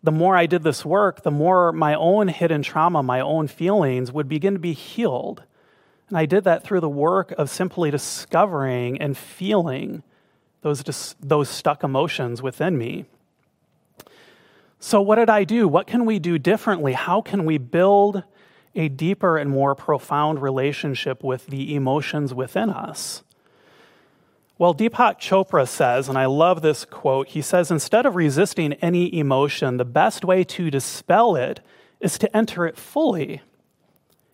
the 0.00 0.12
more 0.12 0.36
I 0.36 0.46
did 0.46 0.62
this 0.62 0.84
work, 0.84 1.24
the 1.24 1.32
more 1.32 1.72
my 1.72 1.94
own 1.94 2.28
hidden 2.28 2.62
trauma, 2.62 3.02
my 3.02 3.18
own 3.18 3.48
feelings 3.48 4.12
would 4.12 4.28
begin 4.28 4.52
to 4.52 4.60
be 4.60 4.74
healed. 4.74 5.42
And 6.08 6.18
I 6.18 6.26
did 6.26 6.44
that 6.44 6.62
through 6.64 6.80
the 6.80 6.88
work 6.88 7.32
of 7.32 7.50
simply 7.50 7.90
discovering 7.90 9.00
and 9.00 9.16
feeling 9.16 10.02
those, 10.62 11.14
those 11.20 11.48
stuck 11.48 11.84
emotions 11.84 12.42
within 12.42 12.76
me. 12.76 13.06
So, 14.80 15.00
what 15.00 15.16
did 15.16 15.30
I 15.30 15.44
do? 15.44 15.66
What 15.66 15.86
can 15.86 16.04
we 16.04 16.18
do 16.18 16.38
differently? 16.38 16.92
How 16.92 17.22
can 17.22 17.46
we 17.46 17.56
build 17.56 18.22
a 18.74 18.88
deeper 18.88 19.38
and 19.38 19.50
more 19.50 19.74
profound 19.74 20.42
relationship 20.42 21.24
with 21.24 21.46
the 21.46 21.74
emotions 21.74 22.34
within 22.34 22.68
us? 22.68 23.22
Well, 24.56 24.74
Deepak 24.74 25.18
Chopra 25.18 25.66
says, 25.66 26.08
and 26.08 26.16
I 26.16 26.26
love 26.26 26.62
this 26.62 26.84
quote, 26.84 27.28
he 27.28 27.42
says, 27.42 27.70
instead 27.70 28.06
of 28.06 28.14
resisting 28.14 28.74
any 28.74 29.12
emotion, 29.18 29.78
the 29.78 29.84
best 29.84 30.24
way 30.24 30.44
to 30.44 30.70
dispel 30.70 31.34
it 31.34 31.60
is 31.98 32.18
to 32.18 32.36
enter 32.36 32.64
it 32.66 32.76
fully, 32.76 33.42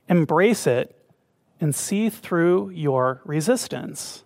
embrace 0.09 0.67
it, 0.67 1.00
and 1.61 1.75
see 1.75 2.09
through 2.09 2.71
your 2.71 3.21
resistance. 3.25 4.25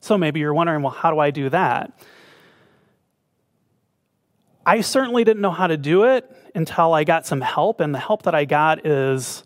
So 0.00 0.18
maybe 0.18 0.40
you're 0.40 0.54
wondering, 0.54 0.82
well, 0.82 0.92
how 0.92 1.10
do 1.10 1.18
I 1.18 1.30
do 1.30 1.48
that? 1.50 1.92
I 4.66 4.80
certainly 4.80 5.24
didn't 5.24 5.42
know 5.42 5.50
how 5.50 5.66
to 5.66 5.76
do 5.76 6.04
it 6.04 6.30
until 6.54 6.92
I 6.92 7.04
got 7.04 7.26
some 7.26 7.40
help, 7.40 7.80
and 7.80 7.94
the 7.94 7.98
help 7.98 8.22
that 8.22 8.34
I 8.34 8.44
got 8.44 8.86
is 8.86 9.44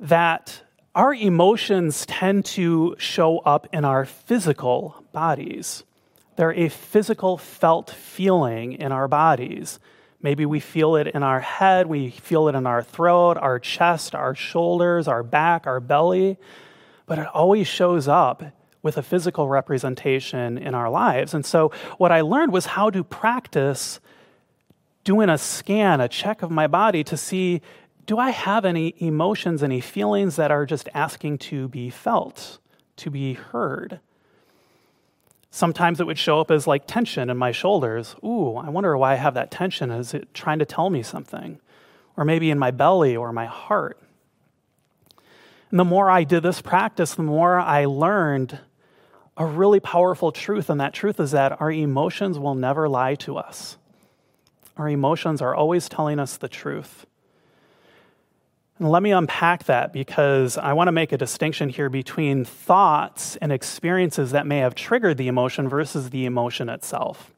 that 0.00 0.62
our 0.94 1.14
emotions 1.14 2.04
tend 2.06 2.44
to 2.44 2.96
show 2.98 3.38
up 3.38 3.68
in 3.72 3.84
our 3.84 4.04
physical 4.04 5.04
bodies. 5.12 5.84
They're 6.36 6.52
a 6.52 6.68
physical, 6.68 7.38
felt 7.38 7.90
feeling 7.90 8.72
in 8.72 8.92
our 8.92 9.08
bodies. 9.08 9.78
Maybe 10.22 10.46
we 10.46 10.60
feel 10.60 10.96
it 10.96 11.08
in 11.08 11.22
our 11.22 11.40
head, 11.40 11.86
we 11.86 12.10
feel 12.10 12.48
it 12.48 12.54
in 12.54 12.66
our 12.66 12.82
throat, 12.82 13.36
our 13.36 13.58
chest, 13.58 14.14
our 14.14 14.34
shoulders, 14.34 15.08
our 15.08 15.22
back, 15.22 15.66
our 15.66 15.80
belly, 15.80 16.38
but 17.06 17.18
it 17.18 17.26
always 17.26 17.66
shows 17.66 18.06
up 18.06 18.44
with 18.82 18.96
a 18.96 19.02
physical 19.02 19.48
representation 19.48 20.58
in 20.58 20.74
our 20.74 20.88
lives. 20.88 21.34
And 21.34 21.44
so, 21.44 21.72
what 21.98 22.12
I 22.12 22.20
learned 22.20 22.52
was 22.52 22.66
how 22.66 22.90
to 22.90 23.02
practice 23.02 24.00
doing 25.04 25.28
a 25.28 25.38
scan, 25.38 26.00
a 26.00 26.08
check 26.08 26.42
of 26.42 26.50
my 26.50 26.66
body 26.66 27.02
to 27.04 27.16
see 27.16 27.60
do 28.04 28.18
I 28.18 28.30
have 28.30 28.64
any 28.64 28.94
emotions, 28.98 29.62
any 29.62 29.80
feelings 29.80 30.36
that 30.36 30.50
are 30.50 30.66
just 30.66 30.88
asking 30.92 31.38
to 31.38 31.68
be 31.68 31.88
felt, 31.88 32.58
to 32.96 33.10
be 33.10 33.34
heard? 33.34 34.00
Sometimes 35.54 36.00
it 36.00 36.06
would 36.06 36.18
show 36.18 36.40
up 36.40 36.50
as 36.50 36.66
like 36.66 36.86
tension 36.86 37.28
in 37.28 37.36
my 37.36 37.52
shoulders. 37.52 38.16
Ooh, 38.24 38.56
I 38.56 38.70
wonder 38.70 38.96
why 38.96 39.12
I 39.12 39.16
have 39.16 39.34
that 39.34 39.50
tension. 39.50 39.90
Is 39.90 40.14
it 40.14 40.32
trying 40.32 40.58
to 40.60 40.64
tell 40.64 40.88
me 40.88 41.02
something? 41.02 41.60
Or 42.16 42.24
maybe 42.24 42.50
in 42.50 42.58
my 42.58 42.70
belly 42.70 43.14
or 43.14 43.34
my 43.34 43.44
heart. 43.44 44.00
And 45.70 45.78
the 45.78 45.84
more 45.84 46.10
I 46.10 46.24
did 46.24 46.42
this 46.42 46.62
practice, 46.62 47.14
the 47.14 47.22
more 47.22 47.60
I 47.60 47.84
learned 47.84 48.60
a 49.36 49.44
really 49.44 49.78
powerful 49.78 50.32
truth. 50.32 50.70
And 50.70 50.80
that 50.80 50.94
truth 50.94 51.20
is 51.20 51.32
that 51.32 51.60
our 51.60 51.70
emotions 51.70 52.38
will 52.38 52.54
never 52.54 52.88
lie 52.88 53.14
to 53.16 53.36
us. 53.36 53.76
Our 54.78 54.88
emotions 54.88 55.42
are 55.42 55.54
always 55.54 55.86
telling 55.86 56.18
us 56.18 56.38
the 56.38 56.48
truth. 56.48 57.04
And 58.78 58.90
let 58.90 59.02
me 59.02 59.12
unpack 59.12 59.64
that 59.64 59.92
because 59.92 60.56
I 60.56 60.72
want 60.72 60.88
to 60.88 60.92
make 60.92 61.12
a 61.12 61.18
distinction 61.18 61.68
here 61.68 61.88
between 61.88 62.44
thoughts 62.44 63.36
and 63.36 63.52
experiences 63.52 64.30
that 64.32 64.46
may 64.46 64.58
have 64.58 64.74
triggered 64.74 65.18
the 65.18 65.28
emotion 65.28 65.68
versus 65.68 66.10
the 66.10 66.24
emotion 66.24 66.68
itself. 66.68 67.32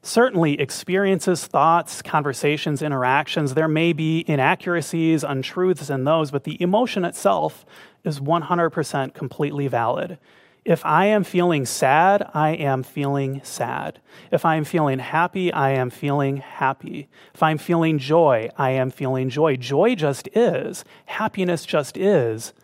Certainly, 0.00 0.60
experiences, 0.60 1.46
thoughts, 1.46 2.02
conversations, 2.02 2.82
interactions, 2.82 3.54
there 3.54 3.68
may 3.68 3.94
be 3.94 4.22
inaccuracies, 4.28 5.24
untruths 5.24 5.88
in 5.88 6.04
those, 6.04 6.30
but 6.30 6.44
the 6.44 6.60
emotion 6.60 7.06
itself 7.06 7.64
is 8.04 8.20
100% 8.20 9.14
completely 9.14 9.66
valid. 9.66 10.18
If 10.64 10.84
I 10.86 11.06
am 11.06 11.24
feeling 11.24 11.66
sad, 11.66 12.30
I 12.32 12.50
am 12.50 12.82
feeling 12.82 13.42
sad. 13.44 14.00
If 14.30 14.46
I 14.46 14.56
am 14.56 14.64
feeling 14.64 14.98
happy, 14.98 15.52
I 15.52 15.70
am 15.72 15.90
feeling 15.90 16.38
happy. 16.38 17.08
If 17.34 17.42
I'm 17.42 17.58
feeling 17.58 17.98
joy, 17.98 18.48
I 18.56 18.70
am 18.70 18.90
feeling 18.90 19.28
joy. 19.28 19.56
Joy 19.56 19.94
just 19.94 20.26
is. 20.34 20.82
Happiness 21.04 21.66
just 21.66 21.98
is. 21.98 22.54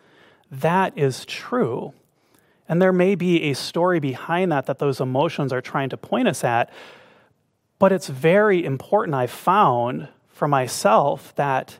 That 0.49 0.97
is 0.97 1.25
true. 1.25 1.93
And 2.67 2.81
there 2.81 2.93
may 2.93 3.13
be 3.13 3.43
a 3.43 3.53
story 3.53 3.99
behind 3.99 4.51
that 4.51 4.65
that 4.65 4.79
those 4.79 4.99
emotions 4.99 5.53
are 5.53 5.61
trying 5.61 5.89
to 5.89 5.97
point 5.97 6.27
us 6.27 6.43
at. 6.43 6.71
But 7.77 7.91
it's 7.91 8.07
very 8.07 8.65
important, 8.65 9.13
I've 9.13 9.29
found 9.29 10.07
for 10.29 10.47
myself, 10.47 11.35
that 11.35 11.77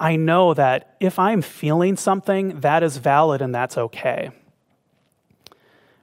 I 0.00 0.16
know 0.16 0.54
that 0.54 0.96
if 0.98 1.18
I'm 1.18 1.42
feeling 1.42 1.96
something, 1.96 2.60
that 2.60 2.82
is 2.82 2.96
valid 2.96 3.42
and 3.42 3.54
that's 3.54 3.78
okay. 3.78 4.30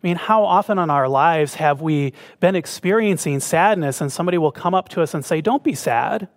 I 0.06 0.08
mean, 0.08 0.18
how 0.18 0.46
often 0.46 0.78
in 0.78 0.92
our 0.92 1.10
lives 1.10 1.56
have 1.56 1.82
we 1.82 2.14
been 2.40 2.56
experiencing 2.56 3.40
sadness 3.40 4.02
and 4.02 4.12
somebody 4.12 4.38
will 4.38 4.52
come 4.52 4.76
up 4.76 4.88
to 4.90 5.02
us 5.02 5.16
and 5.16 5.26
say, 5.26 5.42
Don't 5.42 5.64
be 5.64 5.74
sad? 5.74 6.28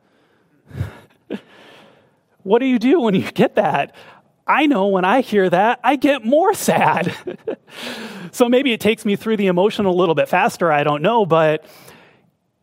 what 2.45 2.61
do 2.61 2.65
you 2.65 2.79
do 2.79 2.99
when 2.99 3.15
you 3.15 3.31
get 3.31 3.57
that? 3.57 3.95
I 4.47 4.65
know 4.65 4.87
when 4.87 5.05
I 5.05 5.21
hear 5.21 5.51
that, 5.51 5.81
I 5.85 5.97
get 5.97 6.25
more 6.25 6.55
sad. 6.55 7.15
so 8.33 8.49
maybe 8.49 8.73
it 8.73 8.81
takes 8.81 9.05
me 9.05 9.17
through 9.17 9.37
the 9.37 9.49
emotion 9.49 9.85
a 9.85 9.93
little 9.93 10.15
bit 10.15 10.31
faster, 10.31 10.73
I 10.73 10.83
don't 10.83 11.03
know, 11.03 11.27
but 11.27 11.67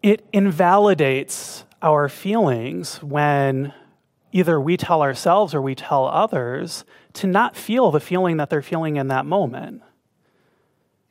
it 0.01 0.25
invalidates 0.33 1.65
our 1.83 2.09
feelings 2.09 2.97
when 3.03 3.75
either 4.31 4.59
we 4.59 4.75
tell 4.75 5.03
ourselves 5.03 5.53
or 5.53 5.61
we 5.61 5.75
tell 5.75 6.07
others 6.07 6.83
to 7.13 7.27
not 7.27 7.55
feel 7.55 7.91
the 7.91 7.99
feeling 7.99 8.37
that 8.37 8.49
they're 8.49 8.63
feeling 8.63 8.95
in 8.95 9.09
that 9.09 9.27
moment. 9.27 9.83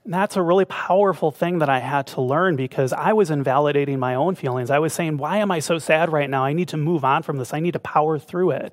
And 0.04 0.12
that's 0.12 0.36
a 0.36 0.42
really 0.42 0.66
powerful 0.66 1.30
thing 1.30 1.60
that 1.60 1.70
I 1.70 1.78
had 1.78 2.06
to 2.08 2.20
learn 2.20 2.56
because 2.56 2.92
I 2.92 3.14
was 3.14 3.30
invalidating 3.30 3.98
my 3.98 4.14
own 4.14 4.34
feelings. 4.34 4.70
I 4.70 4.78
was 4.78 4.92
saying, 4.92 5.16
Why 5.16 5.38
am 5.38 5.50
I 5.50 5.60
so 5.60 5.78
sad 5.78 6.12
right 6.12 6.28
now? 6.28 6.44
I 6.44 6.52
need 6.52 6.68
to 6.68 6.76
move 6.76 7.04
on 7.04 7.22
from 7.22 7.38
this. 7.38 7.54
I 7.54 7.60
need 7.60 7.72
to 7.72 7.78
power 7.78 8.18
through 8.18 8.50
it. 8.50 8.72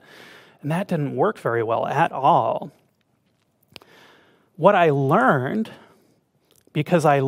And 0.61 0.71
that 0.71 0.89
didn't 0.89 1.15
work 1.15 1.39
very 1.39 1.63
well 1.63 1.87
at 1.87 2.11
all. 2.11 2.71
What 4.57 4.75
I 4.75 4.89
learned, 4.89 5.71
because 6.73 7.05
I 7.05 7.21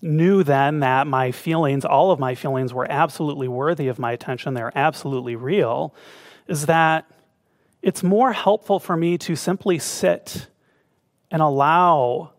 knew 0.00 0.42
then 0.42 0.80
that 0.80 1.06
my 1.06 1.30
feelings, 1.30 1.84
all 1.84 2.10
of 2.10 2.18
my 2.18 2.34
feelings, 2.34 2.72
were 2.72 2.90
absolutely 2.90 3.48
worthy 3.48 3.88
of 3.88 3.98
my 3.98 4.12
attention, 4.12 4.54
they're 4.54 4.76
absolutely 4.76 5.36
real, 5.36 5.94
is 6.48 6.66
that 6.66 7.04
it's 7.82 8.02
more 8.02 8.32
helpful 8.32 8.80
for 8.80 8.96
me 8.96 9.18
to 9.18 9.36
simply 9.36 9.78
sit 9.78 10.48
and 11.30 11.40
allow 11.42 12.32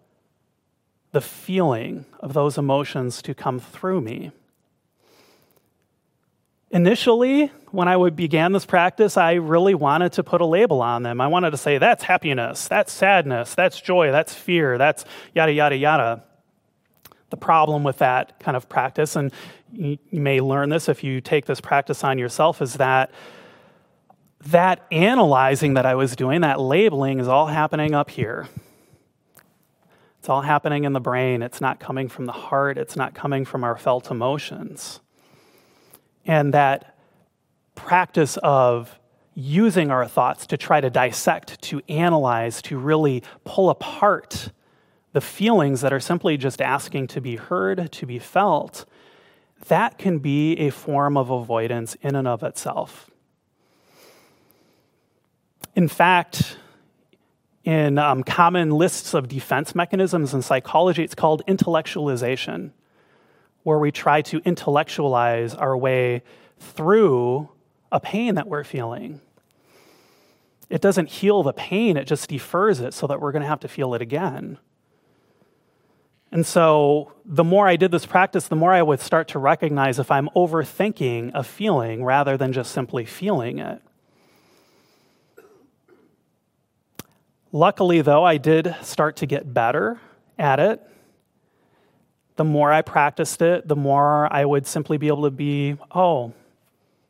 the 1.14 1.22
feeling 1.22 2.06
of 2.20 2.34
those 2.34 2.58
emotions 2.58 3.22
to 3.22 3.34
come 3.34 3.60
through 3.60 4.02
me. 4.02 4.32
Initially, 6.72 7.52
when 7.70 7.88
I 7.88 8.10
began 8.10 8.52
this 8.52 8.66
practice, 8.66 9.16
I 9.16 9.34
really 9.34 9.76
wanted 9.76 10.14
to 10.14 10.24
put 10.24 10.42
a 10.42 10.46
label 10.46 10.82
on 10.82 11.04
them. 11.04 11.22
I 11.22 11.28
wanted 11.28 11.52
to 11.52 11.58
say, 11.58 11.78
that's 11.78 12.04
happiness, 12.04 12.68
that's 12.68 12.92
sadness, 12.92 13.54
that's 13.54 13.80
joy, 13.80 14.12
that's 14.12 14.34
fear, 14.34 14.80
that's 14.80 15.06
yada, 15.36 15.54
yada, 15.54 15.78
yada. 15.78 16.24
The 17.30 17.38
problem 17.38 17.84
with 17.84 18.00
that 18.00 18.40
kind 18.40 18.58
of 18.58 18.68
practice, 18.68 19.16
and 19.16 19.32
you, 19.72 20.00
may 20.12 20.42
learn 20.42 20.70
this 20.70 20.90
if 20.90 21.04
you 21.04 21.22
take 21.22 21.46
this 21.46 21.62
practice 21.62 22.04
on 22.04 22.18
yourself, 22.18 22.60
is 22.60 22.74
that 22.76 23.12
that 24.48 24.84
analyzing 24.92 25.76
that 25.76 25.86
I 25.86 25.94
was 25.94 26.16
doing, 26.16 26.42
that 26.42 26.60
labeling, 26.60 27.20
is 27.20 27.28
all 27.28 27.46
happening 27.46 27.94
up 27.94 28.10
here. 28.10 28.48
It's 30.24 30.30
all 30.30 30.42
happening 30.42 30.86
in 30.86 30.94
the 30.94 31.02
brain. 31.02 31.42
It's 31.42 31.60
not 31.60 31.82
coming 31.82 32.08
from 32.08 32.28
the 32.28 32.32
heart. 32.32 32.78
It's 32.78 32.96
not 32.96 33.14
coming 33.14 33.44
from 33.44 33.66
our 33.66 33.76
felt 33.76 34.10
emotions. 34.10 35.02
And 36.26 36.54
that 36.54 36.98
practice 37.76 38.38
of 38.42 38.98
using 39.34 39.92
our 39.92 40.08
thoughts 40.08 40.48
to 40.48 40.56
try 40.56 40.80
to 40.80 40.90
dissect, 40.90 41.62
to 41.64 41.82
analyze, 41.90 42.62
to 42.62 42.78
really 42.78 43.22
pull 43.44 43.70
apart 43.70 44.54
the 45.12 45.20
feelings 45.20 45.82
that 45.82 45.92
are 45.92 46.00
simply 46.00 46.38
just 46.38 46.62
asking 46.62 47.08
to 47.08 47.20
be 47.20 47.36
heard, 47.36 47.92
to 47.92 48.06
be 48.06 48.18
felt, 48.18 48.86
that 49.68 49.98
can 49.98 50.20
be 50.20 50.54
a 50.54 50.70
form 50.70 51.18
of 51.18 51.32
avoidance 51.32 51.98
in 52.02 52.16
and 52.16 52.30
of 52.30 52.44
itself. 52.44 53.12
In 55.76 55.90
fact, 55.90 56.60
in 57.64 57.98
um, 57.98 58.24
common 58.24 58.72
lists 58.72 59.14
of 59.14 59.28
defense 59.28 59.74
mechanisms 59.74 60.34
in 60.34 60.42
psychology, 60.42 61.04
it's 61.04 61.16
called 61.16 61.42
intellectualization 61.48 62.72
where 63.64 63.80
we 63.80 63.92
try 63.92 64.22
to 64.22 64.42
intellectualize 64.46 65.56
our 65.56 65.76
way 65.76 66.22
through 66.60 67.50
a 67.92 68.00
pain 68.00 68.36
that 68.36 68.48
we're 68.48 68.64
feeling. 68.64 69.22
It 70.70 70.82
doesn't 70.82 71.10
heal 71.10 71.44
the 71.44 71.54
pain, 71.54 71.98
it 71.98 72.06
just 72.06 72.30
defers 72.30 72.80
it 72.80 72.94
so 72.94 73.08
that 73.08 73.22
we're 73.22 73.32
going 73.32 73.44
to 73.44 73.48
have 73.48 73.62
to 73.62 73.68
feel 73.68 73.94
it 73.94 74.02
again. 74.02 74.58
And 76.32 76.46
so, 76.46 77.14
the 77.26 77.44
more 77.44 77.68
I 77.68 77.76
did 77.76 77.92
this 77.92 78.08
practice, 78.08 78.48
the 78.48 78.56
more 78.56 78.74
I 78.74 78.82
would 78.82 79.00
start 79.00 79.28
to 79.30 79.40
recognize 79.40 80.00
if 80.00 80.10
I'm 80.10 80.30
overthinking 80.36 81.32
a 81.36 81.44
feeling 81.44 82.04
rather 82.04 82.38
than 82.38 82.52
just 82.52 82.72
simply 82.72 83.06
feeling 83.06 83.60
it. 83.60 83.84
Luckily, 87.54 88.02
though, 88.02 88.26
I 88.26 88.36
did 88.36 88.76
start 88.82 89.16
to 89.18 89.26
get 89.26 89.54
better 89.54 90.02
at 90.38 90.60
it 90.60 90.82
the 92.36 92.44
more 92.44 92.72
I 92.72 92.82
practiced 92.82 93.42
it, 93.42 93.68
the 93.68 93.76
more 93.76 94.32
I 94.32 94.44
would 94.44 94.66
simply 94.66 94.98
be 94.98 95.08
able 95.08 95.24
to 95.24 95.32
be, 95.32 95.78
oh, 95.92 96.34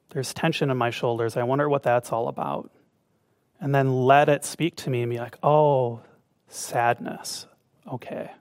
there's 0.09 0.33
tension 0.33 0.69
in 0.69 0.77
my 0.77 0.89
shoulders. 0.89 1.37
I 1.37 1.43
wonder 1.43 1.69
what 1.69 1.83
that's 1.83 2.11
all 2.11 2.27
about. 2.27 2.69
And 3.59 3.73
then 3.73 3.93
let 3.93 4.27
it 4.27 4.43
speak 4.43 4.75
to 4.77 4.89
me 4.89 5.01
and 5.01 5.09
be 5.09 5.17
like, 5.17 5.37
oh, 5.41 6.01
sadness. 6.49 7.45
Okay. 7.91 8.31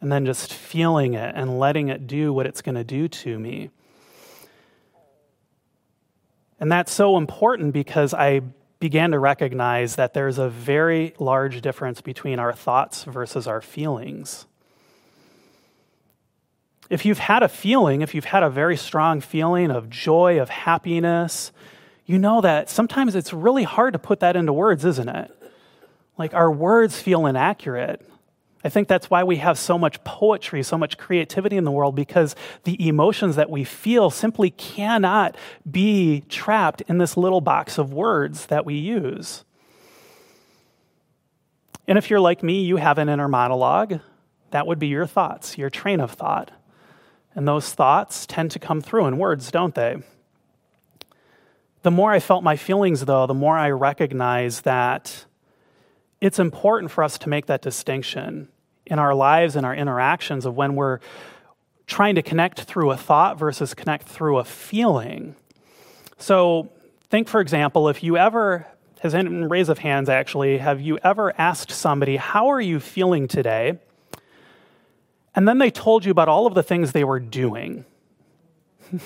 And 0.00 0.10
then 0.10 0.24
just 0.24 0.52
feeling 0.52 1.14
it 1.14 1.34
and 1.36 1.58
letting 1.58 1.88
it 1.88 2.06
do 2.06 2.32
what 2.32 2.46
it's 2.46 2.62
going 2.62 2.74
to 2.74 2.84
do 2.84 3.06
to 3.08 3.38
me. 3.38 3.70
And 6.58 6.72
that's 6.72 6.92
so 6.92 7.18
important 7.18 7.72
because 7.72 8.14
I 8.14 8.40
began 8.82 9.12
to 9.12 9.18
recognize 9.18 9.96
that 9.96 10.12
there's 10.12 10.38
a 10.38 10.50
very 10.50 11.14
large 11.18 11.62
difference 11.62 12.02
between 12.02 12.38
our 12.38 12.52
thoughts 12.52 13.04
versus 13.04 13.46
our 13.46 13.62
feelings 13.62 14.44
if 16.92 17.06
you've 17.06 17.18
had 17.18 17.42
a 17.42 17.48
feeling, 17.48 18.02
if 18.02 18.14
you've 18.14 18.26
had 18.26 18.42
a 18.42 18.50
very 18.50 18.76
strong 18.76 19.22
feeling 19.22 19.70
of 19.70 19.88
joy, 19.88 20.38
of 20.38 20.50
happiness, 20.50 21.50
you 22.04 22.18
know 22.18 22.42
that 22.42 22.68
sometimes 22.68 23.14
it's 23.14 23.32
really 23.32 23.62
hard 23.62 23.94
to 23.94 23.98
put 23.98 24.20
that 24.20 24.36
into 24.36 24.52
words, 24.52 24.84
isn't 24.84 25.08
it? 25.08 25.30
Like 26.18 26.34
our 26.34 26.52
words 26.52 27.00
feel 27.00 27.24
inaccurate. 27.24 28.06
I 28.64 28.68
think 28.68 28.86
that's 28.86 29.10
why 29.10 29.24
we 29.24 29.36
have 29.36 29.58
so 29.58 29.76
much 29.76 30.02
poetry, 30.04 30.62
so 30.62 30.78
much 30.78 30.96
creativity 30.96 31.56
in 31.56 31.64
the 31.64 31.70
world, 31.70 31.96
because 31.96 32.36
the 32.64 32.86
emotions 32.86 33.36
that 33.36 33.50
we 33.50 33.64
feel 33.64 34.08
simply 34.08 34.50
cannot 34.50 35.36
be 35.68 36.22
trapped 36.28 36.82
in 36.82 36.98
this 36.98 37.16
little 37.16 37.40
box 37.40 37.76
of 37.78 37.92
words 37.92 38.46
that 38.46 38.64
we 38.64 38.74
use. 38.74 39.44
And 41.88 41.98
if 41.98 42.08
you're 42.08 42.20
like 42.20 42.42
me, 42.42 42.62
you 42.62 42.76
have 42.76 42.98
an 42.98 43.08
inner 43.08 43.28
monologue. 43.28 43.98
That 44.52 44.66
would 44.66 44.78
be 44.78 44.86
your 44.86 45.06
thoughts, 45.06 45.58
your 45.58 45.70
train 45.70 46.00
of 46.00 46.12
thought. 46.12 46.52
And 47.34 47.48
those 47.48 47.72
thoughts 47.72 48.26
tend 48.26 48.52
to 48.52 48.58
come 48.58 48.80
through 48.80 49.06
in 49.06 49.18
words, 49.18 49.50
don't 49.50 49.74
they? 49.74 49.96
The 51.82 51.90
more 51.90 52.12
I 52.12 52.20
felt 52.20 52.44
my 52.44 52.56
feelings, 52.56 53.06
though, 53.06 53.26
the 53.26 53.34
more 53.34 53.58
I 53.58 53.70
recognized 53.70 54.64
that 54.64 55.24
it's 56.22 56.38
important 56.38 56.92
for 56.92 57.02
us 57.02 57.18
to 57.18 57.28
make 57.28 57.46
that 57.46 57.62
distinction 57.62 58.46
in 58.86 59.00
our 59.00 59.12
lives 59.12 59.56
and 59.56 59.66
our 59.66 59.74
interactions 59.74 60.46
of 60.46 60.54
when 60.54 60.76
we're 60.76 61.00
trying 61.88 62.14
to 62.14 62.22
connect 62.22 62.60
through 62.60 62.92
a 62.92 62.96
thought 62.96 63.36
versus 63.36 63.74
connect 63.74 64.06
through 64.06 64.38
a 64.38 64.44
feeling. 64.44 65.34
So, 66.18 66.70
think, 67.10 67.26
for 67.26 67.40
example, 67.40 67.88
if 67.88 68.04
you 68.04 68.16
ever, 68.16 68.68
has 69.00 69.14
in 69.14 69.48
raise 69.48 69.68
of 69.68 69.78
hands 69.78 70.08
actually, 70.08 70.58
have 70.58 70.80
you 70.80 70.96
ever 71.02 71.34
asked 71.40 71.72
somebody, 71.72 72.16
How 72.16 72.52
are 72.52 72.60
you 72.60 72.78
feeling 72.78 73.26
today? 73.26 73.80
And 75.34 75.48
then 75.48 75.58
they 75.58 75.72
told 75.72 76.04
you 76.04 76.12
about 76.12 76.28
all 76.28 76.46
of 76.46 76.54
the 76.54 76.62
things 76.62 76.92
they 76.92 77.02
were 77.02 77.18
doing. 77.18 77.84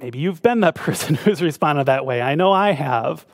Maybe 0.00 0.20
you've 0.20 0.42
been 0.42 0.60
that 0.60 0.74
person 0.76 1.16
who's 1.16 1.42
responded 1.42 1.86
that 1.86 2.06
way. 2.06 2.22
I 2.22 2.36
know 2.36 2.52
I 2.52 2.70
have. 2.70 3.26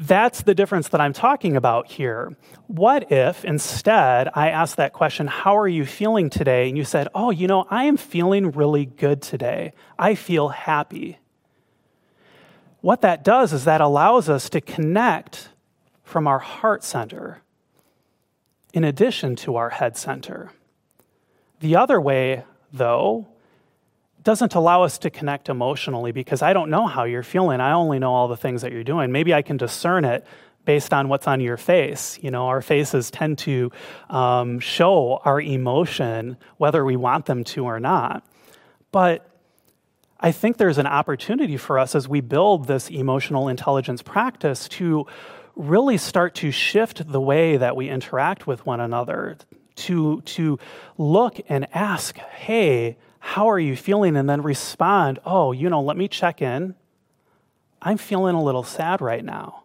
That's 0.00 0.42
the 0.42 0.54
difference 0.54 0.88
that 0.88 1.00
I'm 1.00 1.12
talking 1.12 1.56
about 1.56 1.88
here. 1.88 2.36
What 2.68 3.10
if 3.10 3.44
instead 3.44 4.28
I 4.32 4.50
asked 4.50 4.76
that 4.76 4.92
question, 4.92 5.26
How 5.26 5.58
are 5.58 5.66
you 5.66 5.84
feeling 5.84 6.30
today? 6.30 6.68
And 6.68 6.78
you 6.78 6.84
said, 6.84 7.08
Oh, 7.16 7.30
you 7.30 7.48
know, 7.48 7.66
I 7.68 7.84
am 7.84 7.96
feeling 7.96 8.52
really 8.52 8.86
good 8.86 9.20
today. 9.20 9.72
I 9.98 10.14
feel 10.14 10.50
happy. 10.50 11.18
What 12.80 13.00
that 13.00 13.24
does 13.24 13.52
is 13.52 13.64
that 13.64 13.80
allows 13.80 14.28
us 14.28 14.48
to 14.50 14.60
connect 14.60 15.48
from 16.04 16.28
our 16.28 16.38
heart 16.38 16.84
center 16.84 17.42
in 18.72 18.84
addition 18.84 19.34
to 19.34 19.56
our 19.56 19.70
head 19.70 19.96
center. 19.96 20.52
The 21.58 21.74
other 21.74 22.00
way, 22.00 22.44
though, 22.72 23.26
doesn't 24.22 24.54
allow 24.54 24.82
us 24.82 24.98
to 24.98 25.10
connect 25.10 25.48
emotionally 25.48 26.12
because 26.12 26.42
I 26.42 26.52
don't 26.52 26.70
know 26.70 26.86
how 26.86 27.04
you're 27.04 27.22
feeling. 27.22 27.60
I 27.60 27.72
only 27.72 27.98
know 27.98 28.12
all 28.12 28.28
the 28.28 28.36
things 28.36 28.62
that 28.62 28.72
you're 28.72 28.84
doing. 28.84 29.12
Maybe 29.12 29.32
I 29.32 29.42
can 29.42 29.56
discern 29.56 30.04
it 30.04 30.26
based 30.64 30.92
on 30.92 31.08
what's 31.08 31.26
on 31.26 31.40
your 31.40 31.56
face. 31.56 32.18
You 32.20 32.30
know, 32.30 32.48
our 32.48 32.60
faces 32.60 33.10
tend 33.10 33.38
to 33.38 33.72
um, 34.10 34.60
show 34.60 35.20
our 35.24 35.40
emotion 35.40 36.36
whether 36.58 36.84
we 36.84 36.96
want 36.96 37.26
them 37.26 37.44
to 37.44 37.64
or 37.64 37.80
not. 37.80 38.26
But 38.92 39.26
I 40.20 40.32
think 40.32 40.56
there's 40.56 40.78
an 40.78 40.86
opportunity 40.86 41.56
for 41.56 41.78
us 41.78 41.94
as 41.94 42.08
we 42.08 42.20
build 42.20 42.66
this 42.66 42.90
emotional 42.90 43.48
intelligence 43.48 44.02
practice 44.02 44.68
to 44.70 45.06
really 45.54 45.96
start 45.96 46.34
to 46.36 46.50
shift 46.50 47.10
the 47.10 47.20
way 47.20 47.56
that 47.56 47.76
we 47.76 47.88
interact 47.88 48.46
with 48.46 48.66
one 48.66 48.80
another, 48.80 49.36
to, 49.76 50.20
to 50.22 50.58
look 50.96 51.40
and 51.48 51.66
ask, 51.74 52.16
hey, 52.16 52.96
how 53.28 53.50
are 53.50 53.58
you 53.58 53.76
feeling? 53.76 54.16
And 54.16 54.26
then 54.26 54.40
respond, 54.40 55.18
oh, 55.26 55.52
you 55.52 55.68
know, 55.68 55.82
let 55.82 55.98
me 55.98 56.08
check 56.08 56.40
in. 56.40 56.74
I'm 57.82 57.98
feeling 57.98 58.34
a 58.34 58.42
little 58.42 58.62
sad 58.62 59.02
right 59.02 59.22
now. 59.22 59.64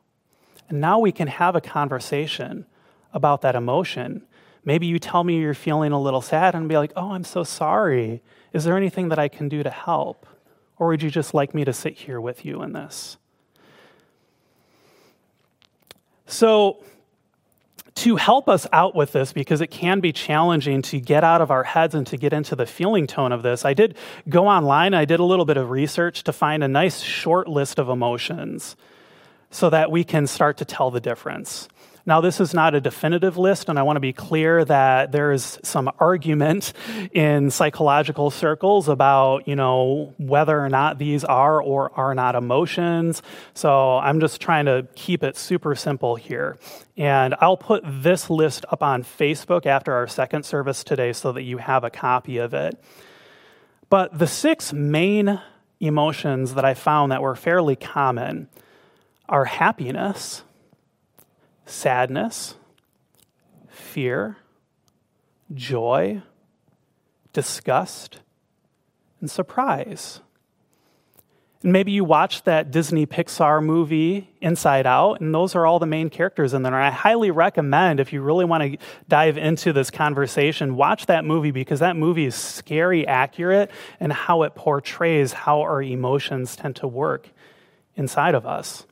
And 0.67 0.81
now 0.81 0.99
we 0.99 1.13
can 1.13 1.29
have 1.29 1.55
a 1.55 1.61
conversation 1.61 2.65
about 3.13 3.41
that 3.43 3.55
emotion. 3.55 4.23
Maybe 4.65 4.85
you 4.85 4.99
tell 4.99 5.23
me 5.23 5.39
you're 5.39 5.53
feeling 5.53 5.93
a 5.93 6.01
little 6.01 6.21
sad 6.21 6.55
and 6.55 6.67
be 6.67 6.77
like, 6.77 6.91
oh, 6.97 7.13
I'm 7.13 7.23
so 7.23 7.45
sorry. 7.45 8.21
Is 8.51 8.65
there 8.65 8.75
anything 8.75 9.07
that 9.07 9.17
I 9.17 9.29
can 9.29 9.47
do 9.47 9.63
to 9.63 9.69
help? 9.69 10.27
Or 10.77 10.87
would 10.89 11.01
you 11.01 11.09
just 11.09 11.33
like 11.33 11.55
me 11.55 11.63
to 11.63 11.71
sit 11.71 11.93
here 11.93 12.19
with 12.19 12.43
you 12.43 12.63
in 12.63 12.73
this? 12.73 13.15
So, 16.25 16.83
to 17.95 18.15
help 18.15 18.49
us 18.49 18.65
out 18.73 18.95
with 18.95 19.11
this, 19.11 19.33
because 19.33 19.61
it 19.61 19.67
can 19.67 19.99
be 19.99 20.11
challenging 20.11 20.81
to 20.83 20.99
get 20.99 21.23
out 21.23 21.41
of 21.41 21.51
our 21.51 21.63
heads 21.63 21.93
and 21.93 22.07
to 22.07 22.17
get 22.17 22.33
into 22.33 22.55
the 22.55 22.65
feeling 22.65 23.05
tone 23.05 23.31
of 23.31 23.43
this, 23.43 23.65
I 23.65 23.73
did 23.73 23.95
go 24.27 24.47
online. 24.47 24.93
I 24.93 25.05
did 25.05 25.19
a 25.19 25.23
little 25.23 25.45
bit 25.45 25.57
of 25.57 25.69
research 25.69 26.23
to 26.23 26.33
find 26.33 26.63
a 26.63 26.67
nice 26.67 27.01
short 27.01 27.47
list 27.47 27.79
of 27.79 27.89
emotions 27.89 28.75
so 29.51 29.69
that 29.69 29.91
we 29.91 30.03
can 30.03 30.25
start 30.25 30.57
to 30.57 30.65
tell 30.65 30.89
the 30.89 30.99
difference. 30.99 31.67
Now, 32.05 32.19
this 32.19 32.41
is 32.41 32.53
not 32.53 32.75
a 32.75 32.81
definitive 32.81 33.37
list, 33.37 33.69
and 33.69 33.79
I 33.79 33.83
want 33.83 33.95
to 33.95 34.01
be 34.01 34.11
clear 34.11 34.65
that 34.65 35.13
there 35.13 35.31
is 35.31 35.57
some 35.63 35.89
argument 35.99 36.73
in 37.13 37.49
psychological 37.49 38.29
circles 38.29 38.89
about, 38.89 39.47
you 39.47 39.55
know, 39.55 40.13
whether 40.17 40.59
or 40.59 40.67
not 40.67 40.97
these 40.97 41.23
are 41.23 41.61
or 41.61 41.97
are 41.97 42.13
not 42.13 42.35
emotions. 42.35 43.21
So 43.53 43.99
I'm 43.99 44.19
just 44.19 44.41
trying 44.41 44.65
to 44.65 44.85
keep 44.95 45.23
it 45.23 45.37
super 45.37 45.75
simple 45.75 46.17
here. 46.17 46.57
And 46.97 47.35
I'll 47.39 47.55
put 47.55 47.83
this 47.85 48.29
list 48.29 48.65
up 48.69 48.83
on 48.83 49.03
Facebook 49.03 49.65
after 49.65 49.93
our 49.93 50.07
second 50.07 50.43
service 50.43 50.83
today 50.83 51.13
so 51.13 51.31
that 51.31 51.43
you 51.43 51.57
have 51.57 51.85
a 51.85 51.89
copy 51.89 52.37
of 52.37 52.53
it. 52.53 52.83
But 53.89 54.19
the 54.19 54.27
six 54.27 54.73
main 54.73 55.39
emotions 55.79 56.55
that 56.55 56.65
I 56.65 56.73
found 56.73 57.13
that 57.13 57.21
were 57.21 57.35
fairly 57.35 57.77
common 57.77 58.49
are 59.29 59.45
happiness 59.45 60.43
sadness, 61.65 62.55
fear, 63.69 64.37
joy, 65.53 66.21
disgust, 67.31 68.19
and 69.19 69.29
surprise. 69.29 70.21
And 71.63 71.71
maybe 71.71 71.93
you 71.93 72.03
watched 72.03 72.43
that 72.43 72.71
Disney 72.71 73.05
Pixar 73.05 73.63
movie, 73.63 74.29
Inside 74.41 74.85
Out, 74.85 75.21
and 75.21 75.33
those 75.33 75.55
are 75.55 75.65
all 75.65 75.79
the 75.79 75.85
main 75.85 76.09
characters 76.09 76.53
in 76.53 76.61
there. 76.61 76.73
And 76.73 76.83
I 76.83 76.91
highly 76.91 77.31
recommend, 77.31 78.01
if 78.01 78.11
you 78.11 78.21
really 78.21 78.43
want 78.43 78.63
to 78.63 78.77
dive 79.07 79.37
into 79.37 79.71
this 79.71 79.89
conversation, 79.89 80.75
watch 80.75 81.05
that 81.05 81.23
movie 81.23 81.51
because 81.51 81.79
that 81.79 81.95
movie 81.95 82.25
is 82.25 82.35
scary 82.35 83.07
accurate 83.07 83.71
in 84.01 84.11
how 84.11 84.43
it 84.43 84.55
portrays 84.55 85.31
how 85.31 85.61
our 85.61 85.81
emotions 85.81 86.57
tend 86.57 86.75
to 86.77 86.87
work 86.87 87.29
inside 87.95 88.35
of 88.35 88.45
us. 88.45 88.85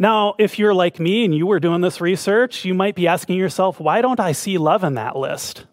Now, 0.00 0.34
if 0.38 0.58
you're 0.58 0.72
like 0.72 0.98
me 0.98 1.26
and 1.26 1.34
you 1.34 1.46
were 1.46 1.60
doing 1.60 1.82
this 1.82 2.00
research, 2.00 2.64
you 2.64 2.72
might 2.72 2.94
be 2.94 3.06
asking 3.06 3.36
yourself, 3.36 3.78
why 3.78 4.00
don't 4.00 4.18
I 4.18 4.32
see 4.32 4.56
love 4.56 4.82
in 4.82 4.94
that 4.94 5.14
list? 5.14 5.66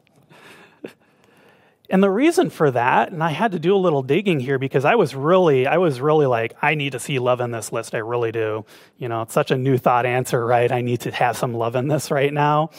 and 1.89 2.03
the 2.03 2.09
reason 2.09 2.49
for 2.49 2.69
that, 2.71 3.13
and 3.13 3.23
I 3.23 3.29
had 3.29 3.53
to 3.53 3.59
do 3.59 3.73
a 3.73 3.79
little 3.79 4.03
digging 4.03 4.41
here 4.41 4.59
because 4.59 4.83
I 4.83 4.95
was 4.95 5.15
really, 5.15 5.65
I 5.65 5.77
was 5.77 6.01
really 6.01 6.25
like, 6.25 6.57
I 6.61 6.75
need 6.75 6.91
to 6.91 6.99
see 6.99 7.19
love 7.19 7.39
in 7.39 7.51
this 7.51 7.71
list. 7.71 7.95
I 7.95 7.99
really 7.99 8.33
do. 8.33 8.65
You 8.97 9.07
know, 9.07 9.21
it's 9.21 9.33
such 9.33 9.49
a 9.49 9.57
new 9.57 9.77
thought 9.77 10.05
answer, 10.05 10.45
right? 10.45 10.73
I 10.73 10.81
need 10.81 10.99
to 11.01 11.11
have 11.11 11.37
some 11.37 11.53
love 11.53 11.77
in 11.77 11.87
this 11.87 12.11
right 12.11 12.33
now. 12.33 12.71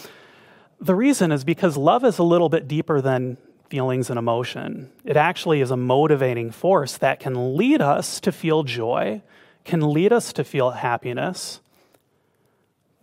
The 0.83 0.95
reason 0.95 1.33
is 1.33 1.45
because 1.45 1.79
love 1.79 2.05
is 2.05 2.19
a 2.19 2.23
little 2.25 2.51
bit 2.51 2.69
deeper 2.69 3.01
than 3.01 3.39
feelings 3.71 4.11
and 4.11 4.19
emotion. 4.19 4.93
It 5.03 5.17
actually 5.17 5.63
is 5.63 5.71
a 5.71 5.79
motivating 5.79 6.51
force 6.51 6.99
that 6.99 7.21
can 7.21 7.57
lead 7.57 7.81
us 7.81 8.21
to 8.21 8.33
feel 8.33 8.65
joy 8.65 9.23
can 9.69 9.93
lead 9.93 10.13
us 10.13 10.33
to 10.33 10.43
feel 10.43 10.71
happiness, 10.71 11.61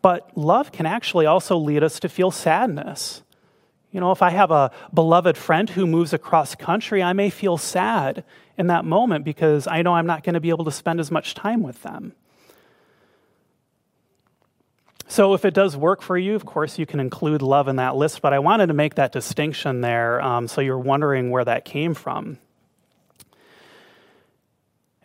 but 0.01 0.36
love 0.36 0.71
can 0.71 0.86
actually 0.86 1.28
also 1.28 1.56
lead 1.56 1.84
us 1.84 1.99
to 1.99 2.10
feel 2.10 2.32
sadness. 2.32 3.21
You 3.91 4.01
know, 4.01 4.12
if 4.12 4.21
I 4.21 4.32
have 4.32 4.51
a 4.51 4.71
beloved 4.93 5.38
friend 5.38 5.69
who 5.69 5.86
moves 5.86 6.12
across 6.12 6.56
country, 6.56 7.01
I 7.01 7.13
may 7.13 7.30
feel 7.30 7.58
sad 7.58 8.25
in 8.58 8.67
that 8.67 8.84
moment 8.84 9.23
because 9.23 9.67
I 9.67 9.84
know 9.84 9.93
I'm 9.93 10.08
not 10.08 10.23
going 10.23 10.34
to 10.34 10.39
be 10.39 10.49
able 10.49 10.65
to 10.65 10.71
spend 10.71 10.99
as 10.99 11.12
much 11.12 11.36
time 11.36 11.62
with 11.62 11.82
them. 11.84 12.13
So, 15.08 15.36
if 15.36 15.45
it 15.45 15.54
does 15.54 15.78
work 15.78 16.01
for 16.01 16.17
you, 16.17 16.34
of 16.34 16.47
course, 16.47 16.80
you 16.80 16.88
can 16.88 16.99
include 16.99 17.43
love 17.43 17.67
in 17.67 17.75
that 17.75 17.95
list, 17.95 18.23
but 18.23 18.34
I 18.34 18.39
wanted 18.39 18.67
to 18.67 18.73
make 18.73 18.95
that 18.95 19.12
distinction 19.12 19.82
there 19.82 20.19
um, 20.19 20.47
so 20.47 20.62
you're 20.62 20.80
wondering 20.80 21.30
where 21.30 21.45
that 21.45 21.63
came 21.63 21.93
from. 21.93 22.39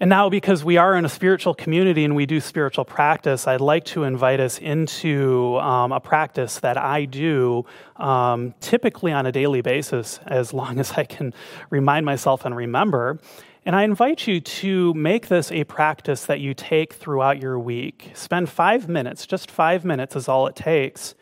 And 0.02 0.08
now, 0.08 0.30
because 0.30 0.64
we 0.64 0.78
are 0.78 0.96
in 0.96 1.04
a 1.04 1.10
spiritual 1.10 1.52
community 1.52 2.06
and 2.06 2.16
we 2.16 2.24
do 2.24 2.40
spiritual 2.40 2.86
practice, 2.86 3.46
I'd 3.46 3.60
like 3.60 3.84
to 3.86 4.04
invite 4.04 4.40
us 4.40 4.58
into 4.58 5.58
um, 5.58 5.92
a 5.92 6.00
practice 6.00 6.58
that 6.60 6.78
I 6.78 7.04
do 7.04 7.66
um, 7.96 8.54
typically 8.60 9.12
on 9.12 9.26
a 9.26 9.32
daily 9.32 9.60
basis, 9.60 10.18
as 10.26 10.54
long 10.54 10.80
as 10.80 10.92
I 10.92 11.04
can 11.04 11.34
remind 11.68 12.06
myself 12.06 12.46
and 12.46 12.56
remember. 12.56 13.18
And 13.66 13.76
I 13.76 13.82
invite 13.82 14.26
you 14.26 14.40
to 14.40 14.94
make 14.94 15.28
this 15.28 15.52
a 15.52 15.64
practice 15.64 16.24
that 16.24 16.40
you 16.40 16.54
take 16.54 16.94
throughout 16.94 17.38
your 17.38 17.58
week. 17.58 18.12
Spend 18.14 18.48
five 18.48 18.88
minutes, 18.88 19.26
just 19.26 19.50
five 19.50 19.84
minutes 19.84 20.16
is 20.16 20.28
all 20.28 20.46
it 20.46 20.56
takes, 20.56 21.14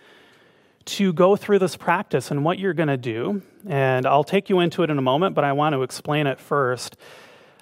to 0.85 1.13
go 1.13 1.35
through 1.35 1.59
this 1.59 1.75
practice 1.75 2.31
and 2.31 2.45
what 2.45 2.61
you're 2.61 2.75
going 2.75 2.87
to 2.87 2.97
do. 2.97 3.43
And 3.67 4.07
I'll 4.07 4.23
take 4.23 4.49
you 4.49 4.61
into 4.61 4.85
it 4.85 4.91
in 4.91 4.99
a 4.99 5.03
moment, 5.03 5.35
but 5.35 5.43
I 5.43 5.51
want 5.51 5.73
to 5.73 5.83
explain 5.83 6.29
it 6.29 6.39
first 6.39 6.97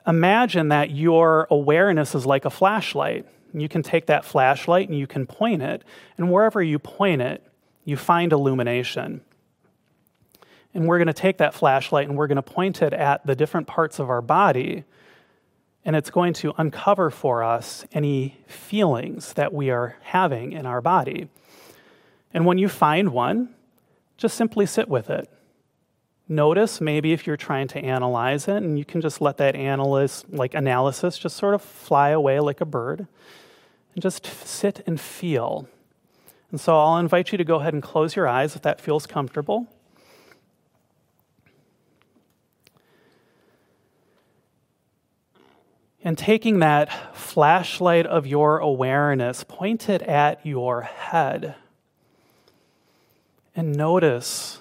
imagine 0.06 0.68
that 0.68 0.90
your 0.90 1.46
awareness 1.50 2.14
is 2.14 2.24
like 2.26 2.44
a 2.44 2.50
flashlight. 2.50 3.26
You 3.52 3.68
can 3.68 3.82
take 3.82 4.06
that 4.06 4.24
flashlight 4.24 4.88
and 4.88 4.98
you 4.98 5.06
can 5.06 5.26
point 5.26 5.62
it, 5.62 5.82
and 6.18 6.30
wherever 6.30 6.62
you 6.62 6.78
point 6.78 7.22
it, 7.22 7.42
you 7.84 7.96
find 7.96 8.32
illumination. 8.32 9.22
And 10.74 10.86
we're 10.86 10.98
going 10.98 11.06
to 11.06 11.14
take 11.14 11.38
that 11.38 11.54
flashlight 11.54 12.08
and 12.08 12.18
we're 12.18 12.26
going 12.26 12.36
to 12.36 12.42
point 12.42 12.82
it 12.82 12.92
at 12.92 13.24
the 13.26 13.34
different 13.34 13.66
parts 13.66 13.98
of 13.98 14.10
our 14.10 14.20
body, 14.20 14.84
and 15.84 15.96
it's 15.96 16.10
going 16.10 16.34
to 16.34 16.52
uncover 16.58 17.10
for 17.10 17.42
us 17.42 17.86
any 17.92 18.36
feelings 18.46 19.32
that 19.34 19.54
we 19.54 19.70
are 19.70 19.96
having 20.02 20.52
in 20.52 20.66
our 20.66 20.80
body. 20.80 21.28
And 22.34 22.44
when 22.44 22.58
you 22.58 22.68
find 22.68 23.10
one, 23.10 23.54
just 24.16 24.36
simply 24.36 24.66
sit 24.66 24.88
with 24.88 25.08
it. 25.08 25.30
Notice 26.28 26.80
maybe 26.80 27.12
if 27.12 27.26
you're 27.26 27.36
trying 27.36 27.68
to 27.68 27.78
analyze 27.78 28.48
it, 28.48 28.56
and 28.56 28.78
you 28.78 28.84
can 28.84 29.00
just 29.00 29.20
let 29.20 29.36
that 29.36 29.54
analysis, 29.54 30.24
like 30.28 30.54
analysis, 30.54 31.18
just 31.18 31.36
sort 31.36 31.54
of 31.54 31.62
fly 31.62 32.08
away 32.08 32.40
like 32.40 32.60
a 32.60 32.64
bird, 32.64 33.06
and 33.94 34.02
just 34.02 34.26
sit 34.26 34.82
and 34.86 35.00
feel. 35.00 35.68
And 36.50 36.60
so 36.60 36.78
I'll 36.78 36.98
invite 36.98 37.30
you 37.30 37.38
to 37.38 37.44
go 37.44 37.56
ahead 37.56 37.74
and 37.74 37.82
close 37.82 38.16
your 38.16 38.26
eyes 38.26 38.56
if 38.56 38.62
that 38.62 38.80
feels 38.80 39.06
comfortable. 39.06 39.68
And 46.02 46.16
taking 46.16 46.60
that 46.60 47.16
flashlight 47.16 48.06
of 48.06 48.26
your 48.26 48.58
awareness, 48.58 49.44
point 49.44 49.88
it 49.88 50.02
at 50.02 50.44
your 50.46 50.82
head. 50.82 51.56
And 53.56 53.74
notice 53.74 54.60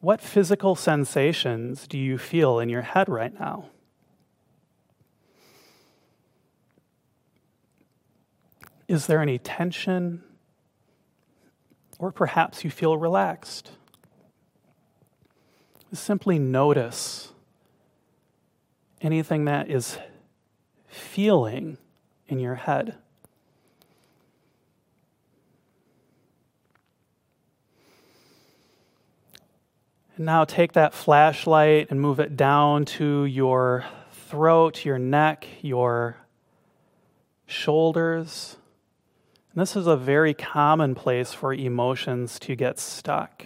what 0.00 0.20
physical 0.20 0.74
sensations 0.74 1.86
do 1.86 1.98
you 1.98 2.18
feel 2.18 2.58
in 2.60 2.68
your 2.68 2.82
head 2.82 3.08
right 3.08 3.38
now? 3.38 3.66
Is 8.86 9.06
there 9.06 9.20
any 9.20 9.38
tension? 9.38 10.22
Or 11.98 12.12
perhaps 12.12 12.64
you 12.64 12.70
feel 12.70 12.96
relaxed? 12.96 13.72
Simply 15.92 16.38
notice 16.38 17.32
anything 19.00 19.46
that 19.46 19.70
is 19.70 19.98
feeling 20.86 21.78
in 22.28 22.38
your 22.38 22.54
head. 22.54 22.96
And 30.18 30.26
now 30.26 30.44
take 30.44 30.72
that 30.72 30.94
flashlight 30.94 31.92
and 31.92 32.00
move 32.00 32.18
it 32.18 32.36
down 32.36 32.86
to 32.86 33.24
your 33.24 33.84
throat, 34.10 34.84
your 34.84 34.98
neck, 34.98 35.46
your 35.62 36.16
shoulders. 37.46 38.56
And 39.52 39.62
this 39.62 39.76
is 39.76 39.86
a 39.86 39.96
very 39.96 40.34
common 40.34 40.96
place 40.96 41.32
for 41.32 41.54
emotions 41.54 42.40
to 42.40 42.56
get 42.56 42.80
stuck. 42.80 43.44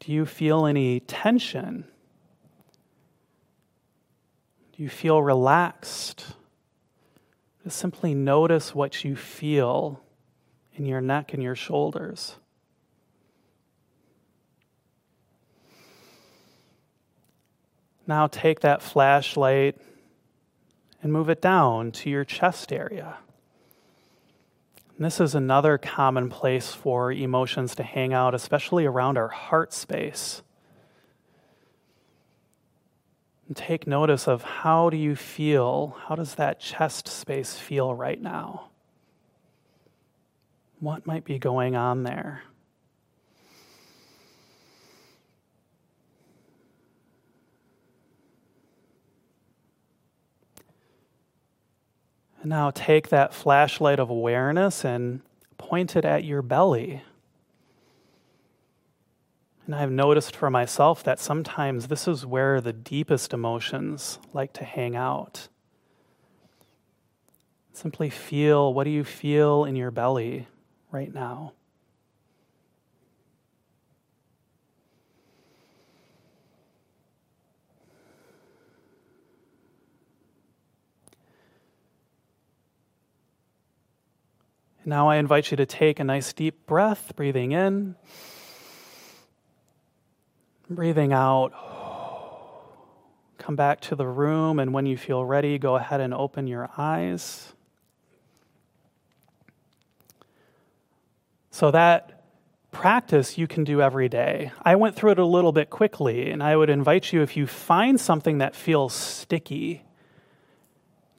Do 0.00 0.12
you 0.12 0.26
feel 0.26 0.66
any 0.66 1.00
tension? 1.00 1.86
Do 4.76 4.82
you 4.82 4.90
feel 4.90 5.22
relaxed? 5.22 6.26
Just 7.64 7.78
simply 7.78 8.14
notice 8.14 8.74
what 8.74 9.02
you 9.02 9.16
feel 9.16 10.02
in 10.74 10.84
your 10.84 11.00
neck 11.00 11.32
and 11.32 11.42
your 11.42 11.56
shoulders. 11.56 12.36
Now 18.06 18.26
take 18.26 18.60
that 18.60 18.82
flashlight 18.82 19.76
and 21.02 21.12
move 21.12 21.28
it 21.28 21.40
down 21.40 21.92
to 21.92 22.10
your 22.10 22.24
chest 22.24 22.72
area. 22.72 23.18
And 24.96 25.04
this 25.04 25.20
is 25.20 25.34
another 25.34 25.76
common 25.76 26.30
place 26.30 26.72
for 26.72 27.12
emotions 27.12 27.74
to 27.76 27.82
hang 27.82 28.14
out, 28.14 28.34
especially 28.34 28.86
around 28.86 29.18
our 29.18 29.28
heart 29.28 29.72
space. 29.72 30.42
And 33.46 33.56
take 33.56 33.86
notice 33.86 34.26
of 34.26 34.42
how 34.42 34.90
do 34.90 34.96
you 34.96 35.14
feel? 35.14 35.96
How 36.06 36.14
does 36.14 36.36
that 36.36 36.58
chest 36.58 37.08
space 37.08 37.56
feel 37.56 37.94
right 37.94 38.20
now? 38.20 38.70
What 40.80 41.06
might 41.06 41.24
be 41.24 41.38
going 41.38 41.76
on 41.76 42.02
there? 42.02 42.42
Now 52.48 52.70
take 52.70 53.08
that 53.08 53.34
flashlight 53.34 53.98
of 53.98 54.10
awareness 54.10 54.84
and 54.84 55.20
point 55.58 55.96
it 55.96 56.04
at 56.04 56.24
your 56.24 56.42
belly. 56.42 57.02
And 59.66 59.74
I've 59.74 59.90
noticed 59.90 60.36
for 60.36 60.48
myself 60.48 61.02
that 61.02 61.18
sometimes 61.18 61.88
this 61.88 62.06
is 62.06 62.24
where 62.24 62.60
the 62.60 62.72
deepest 62.72 63.32
emotions 63.32 64.20
like 64.32 64.52
to 64.54 64.64
hang 64.64 64.94
out. 64.94 65.48
Simply 67.72 68.08
feel 68.08 68.72
what 68.72 68.84
do 68.84 68.90
you 68.90 69.02
feel 69.02 69.64
in 69.64 69.74
your 69.74 69.90
belly 69.90 70.46
right 70.92 71.12
now? 71.12 71.52
Now 84.88 85.08
I 85.08 85.16
invite 85.16 85.50
you 85.50 85.56
to 85.56 85.66
take 85.66 85.98
a 85.98 86.04
nice 86.04 86.32
deep 86.32 86.64
breath, 86.64 87.16
breathing 87.16 87.50
in, 87.50 87.96
breathing 90.70 91.12
out. 91.12 91.50
Come 93.38 93.56
back 93.56 93.80
to 93.82 93.96
the 93.96 94.06
room, 94.06 94.60
and 94.60 94.72
when 94.72 94.86
you 94.86 94.96
feel 94.96 95.24
ready, 95.24 95.58
go 95.58 95.74
ahead 95.74 96.00
and 96.00 96.14
open 96.14 96.46
your 96.46 96.70
eyes. 96.78 97.52
So, 101.50 101.72
that 101.72 102.22
practice 102.70 103.36
you 103.36 103.48
can 103.48 103.64
do 103.64 103.82
every 103.82 104.08
day. 104.08 104.52
I 104.62 104.76
went 104.76 104.94
through 104.94 105.12
it 105.12 105.18
a 105.18 105.26
little 105.26 105.52
bit 105.52 105.68
quickly, 105.68 106.30
and 106.30 106.44
I 106.44 106.54
would 106.54 106.70
invite 106.70 107.12
you 107.12 107.22
if 107.22 107.36
you 107.36 107.48
find 107.48 108.00
something 108.00 108.38
that 108.38 108.54
feels 108.54 108.94
sticky, 108.94 109.82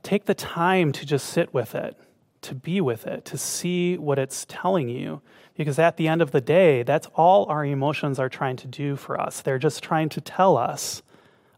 take 0.03 0.23
the 0.23 0.35
time 0.35 0.93
to 0.93 1.05
just 1.05 1.27
sit 1.27 1.53
with 1.53 1.75
it 1.75 1.97
to 2.41 2.55
be 2.55 2.81
with 2.81 3.07
it, 3.07 3.25
to 3.25 3.37
see 3.37 3.97
what 3.97 4.19
it's 4.19 4.45
telling 4.47 4.89
you. 4.89 5.21
Because 5.55 5.79
at 5.79 5.97
the 5.97 6.07
end 6.07 6.21
of 6.21 6.31
the 6.31 6.41
day, 6.41 6.83
that's 6.83 7.07
all 7.15 7.45
our 7.45 7.65
emotions 7.65 8.19
are 8.19 8.29
trying 8.29 8.57
to 8.57 8.67
do 8.67 8.95
for 8.95 9.19
us. 9.19 9.41
They're 9.41 9.57
just 9.57 9.83
trying 9.83 10.09
to 10.09 10.21
tell 10.21 10.55
us 10.55 11.01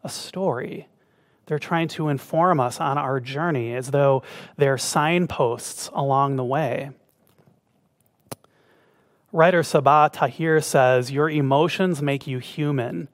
a 0.04 0.10
story. 0.10 0.88
They're 1.46 1.60
trying 1.60 1.88
to 1.90 2.10
inform 2.10 2.60
us 2.60 2.80
on 2.80 2.98
our 2.98 3.20
journey 3.20 3.74
as 3.74 3.92
though 3.92 4.24
they're 4.56 4.78
signposts 4.78 5.90
along 5.94 6.36
the 6.36 6.46
way. 6.46 6.92
Writer 9.32 9.62
Sabaa 9.62 10.12
Tahir 10.12 10.62
says, 10.62 11.12
Your 11.12 11.30
emotions 11.30 12.02
make 12.02 12.26
you 12.26 12.40
human. 12.40 13.10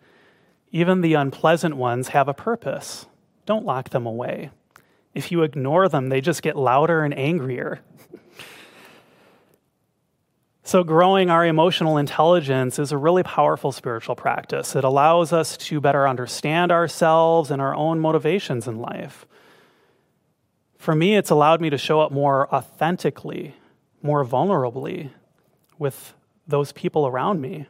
Even 0.71 1.01
the 1.01 1.13
unpleasant 1.13 1.77
ones 1.77 2.09
have 2.09 2.27
a 2.27 2.33
purpose. 2.33 3.05
Don't 3.45 3.65
lock 3.65 3.89
them 3.89 4.05
away. 4.05 4.51
If 5.15 5.31
you 5.31 5.41
ignore 5.43 5.89
them, 5.89 6.09
they 6.09 6.21
just 6.21 6.43
get 6.43 6.55
louder 6.55 7.03
and 7.03 7.17
angrier. 7.17 7.81
So, 10.67 10.83
growing 10.83 11.29
our 11.29 11.45
emotional 11.45 11.97
intelligence 11.99 12.79
is 12.79 12.91
a 12.91 12.97
really 12.97 13.21
powerful 13.21 13.71
spiritual 13.71 14.15
practice. 14.15 14.75
It 14.75 14.83
allows 14.83 15.31
us 15.31 15.57
to 15.57 15.79
better 15.79 16.07
understand 16.07 16.71
ourselves 16.71 17.51
and 17.51 17.61
our 17.61 17.75
own 17.75 17.99
motivations 17.99 18.67
in 18.67 18.79
life. 18.79 19.27
For 20.79 20.95
me, 20.95 21.17
it's 21.17 21.29
allowed 21.29 21.61
me 21.61 21.69
to 21.69 21.77
show 21.77 22.01
up 22.01 22.11
more 22.11 22.51
authentically, 22.51 23.53
more 24.01 24.25
vulnerably 24.25 25.11
with 25.77 26.15
those 26.47 26.71
people 26.71 27.05
around 27.05 27.41
me. 27.41 27.67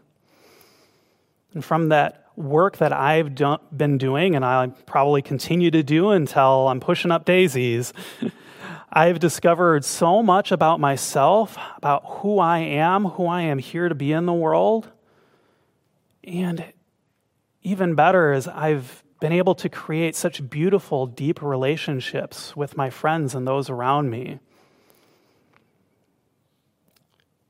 And 1.53 1.65
from 1.65 1.89
that 1.89 2.24
work 2.35 2.77
that 2.77 2.91
I've 2.91 3.35
do- 3.35 3.57
been 3.75 3.97
doing, 3.97 4.35
and 4.35 4.43
I 4.43 4.67
probably 4.85 5.21
continue 5.21 5.71
to 5.71 5.83
do 5.83 6.11
until 6.11 6.67
I'm 6.67 6.79
pushing 6.79 7.11
up 7.11 7.25
daisies, 7.25 7.93
I've 8.91 9.19
discovered 9.19 9.83
so 9.83 10.23
much 10.23 10.51
about 10.51 10.79
myself, 10.79 11.57
about 11.77 12.03
who 12.05 12.39
I 12.39 12.59
am, 12.59 13.05
who 13.05 13.25
I 13.27 13.41
am 13.41 13.59
here 13.59 13.89
to 13.89 13.95
be 13.95 14.11
in 14.13 14.25
the 14.25 14.33
world. 14.33 14.89
And 16.23 16.63
even 17.61 17.95
better 17.95 18.31
is 18.31 18.47
I've 18.47 19.03
been 19.19 19.33
able 19.33 19.55
to 19.55 19.69
create 19.69 20.15
such 20.15 20.49
beautiful, 20.49 21.07
deep 21.07 21.41
relationships 21.41 22.55
with 22.55 22.77
my 22.77 22.89
friends 22.89 23.35
and 23.35 23.47
those 23.47 23.69
around 23.69 24.09
me. 24.09 24.39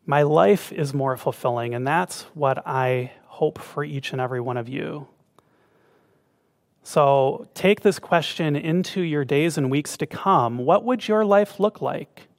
My 0.06 0.22
life 0.22 0.72
is 0.72 0.94
more 0.94 1.18
fulfilling, 1.18 1.74
and 1.74 1.86
that's 1.86 2.24
what 2.34 2.66
I 2.68 3.12
hope 3.36 3.60
for 3.60 3.84
each 3.84 4.14
and 4.14 4.22
every 4.22 4.40
one 4.40 4.56
of 4.56 4.70
you. 4.70 5.08
So 6.84 7.50
take 7.54 7.82
this 7.82 8.00
question 8.00 8.56
into 8.56 9.02
your 9.02 9.26
days 9.26 9.58
and 9.58 9.70
weeks 9.70 9.98
to 9.98 10.06
come. 10.06 10.60
What 10.60 10.86
would 10.86 11.10
your 11.10 11.26
life 11.26 11.60
look 11.60 11.82
like 11.82 12.30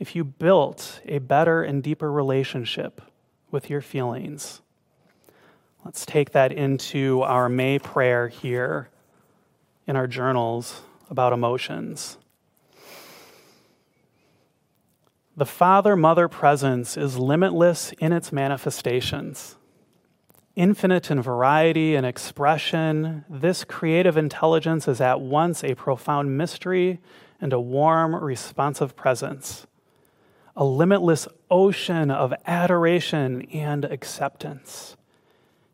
if 0.00 0.16
you 0.16 0.24
built 0.24 1.00
a 1.04 1.18
better 1.18 1.62
and 1.62 1.84
deeper 1.84 2.10
relationship 2.10 3.00
with 3.52 3.70
your 3.70 3.80
feelings? 3.80 4.60
Let's 5.84 6.04
take 6.04 6.32
that 6.32 6.50
into 6.50 7.22
our 7.22 7.48
May 7.48 7.78
prayer 7.78 8.26
here 8.26 8.88
in 9.86 9.94
our 9.94 10.08
journals 10.08 10.82
about 11.10 11.32
emotions. 11.32 12.18
The 15.36 15.46
Father 15.46 15.94
Mother 15.94 16.26
presence 16.26 16.96
is 16.96 17.18
limitless 17.18 17.92
in 18.00 18.12
its 18.12 18.32
manifestations 18.32 19.54
infinite 20.56 21.10
in 21.10 21.20
variety 21.20 21.94
and 21.94 22.06
expression, 22.06 23.24
this 23.28 23.64
creative 23.64 24.16
intelligence 24.16 24.86
is 24.86 25.00
at 25.00 25.20
once 25.20 25.64
a 25.64 25.74
profound 25.74 26.36
mystery 26.36 27.00
and 27.40 27.52
a 27.52 27.60
warm, 27.60 28.14
responsive 28.14 28.96
presence, 28.96 29.66
a 30.56 30.64
limitless 30.64 31.26
ocean 31.50 32.10
of 32.10 32.32
adoration 32.46 33.42
and 33.52 33.84
acceptance. 33.84 34.96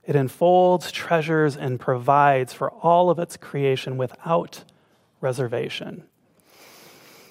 It 0.05 0.17
enfolds, 0.17 0.91
treasures, 0.91 1.57
and 1.57 1.79
provides 1.79 2.53
for 2.53 2.71
all 2.71 3.11
of 3.11 3.19
its 3.19 3.37
creation 3.37 3.97
without 3.97 4.65
reservation 5.21 6.05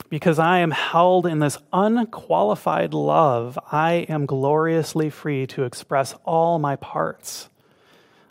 because 0.10 0.40
I 0.40 0.60
am 0.60 0.72
held 0.72 1.26
in 1.26 1.40
this 1.40 1.58
unqualified 1.72 2.94
love, 2.94 3.60
I 3.72 4.06
am 4.10 4.26
gloriously 4.26 5.10
free 5.10 5.46
to 5.48 5.64
express 5.64 6.16
all 6.26 6.60
my 6.60 6.76
parts. 6.76 7.50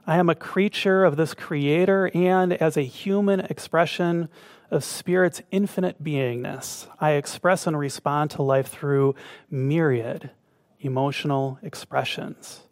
I 0.06 0.16
am 0.16 0.28
a 0.28 0.34
creature 0.34 1.04
of 1.04 1.16
this 1.16 1.34
Creator, 1.34 2.10
and 2.14 2.52
as 2.54 2.76
a 2.76 2.82
human 2.82 3.40
expression 3.40 4.28
of 4.70 4.82
Spirit's 4.82 5.42
infinite 5.50 6.02
beingness, 6.02 6.86
I 7.00 7.12
express 7.12 7.66
and 7.66 7.78
respond 7.78 8.30
to 8.32 8.42
life 8.42 8.68
through 8.68 9.14
myriad 9.50 10.30
emotional 10.80 11.58
expressions. 11.62 12.62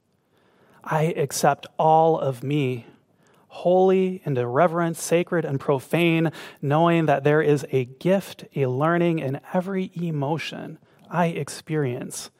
I 0.83 1.05
accept 1.17 1.67
all 1.79 2.19
of 2.19 2.43
me 2.43 2.87
holy 3.57 4.21
and 4.25 4.37
irreverent, 4.37 4.97
sacred 4.97 5.45
and 5.45 5.59
profane, 5.59 6.31
knowing 6.61 7.07
that 7.07 7.25
there 7.25 7.41
is 7.41 7.67
a 7.73 7.85
gift, 7.85 8.45
a 8.55 8.67
learning 8.67 9.19
in 9.19 9.41
every 9.55 9.91
emotion 9.95 10.79
I 11.11 11.27
experience 11.27 12.31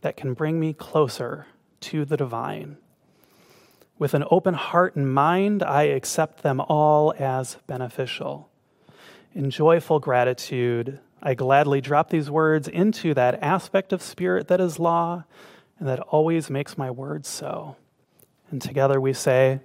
that 0.00 0.16
can 0.16 0.34
bring 0.34 0.58
me 0.58 0.72
closer 0.72 1.46
to 1.80 2.04
the 2.04 2.16
divine. 2.16 2.78
With 3.98 4.14
an 4.14 4.24
open 4.30 4.54
heart 4.54 4.96
and 4.96 5.12
mind, 5.12 5.62
I 5.62 5.84
accept 5.84 6.42
them 6.42 6.60
all 6.60 7.14
as 7.18 7.58
beneficial. 7.66 8.48
In 9.34 9.50
joyful 9.50 10.00
gratitude, 10.00 10.98
I 11.22 11.34
gladly 11.34 11.80
drop 11.80 12.08
these 12.08 12.30
words 12.30 12.68
into 12.68 13.12
that 13.14 13.42
aspect 13.42 13.92
of 13.92 14.02
spirit 14.02 14.48
that 14.48 14.60
is 14.60 14.78
law 14.78 15.24
and 15.78 15.88
that 15.88 16.00
always 16.00 16.48
makes 16.48 16.78
my 16.78 16.90
words 16.90 17.28
so. 17.28 17.76
And 18.50 18.62
together 18.62 19.00
we 19.00 19.12
say, 19.12 19.60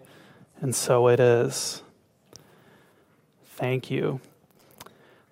and 0.61 0.73
so 0.73 1.09
it 1.09 1.19
is. 1.19 1.83
Thank 3.45 3.91
you. 3.91 4.21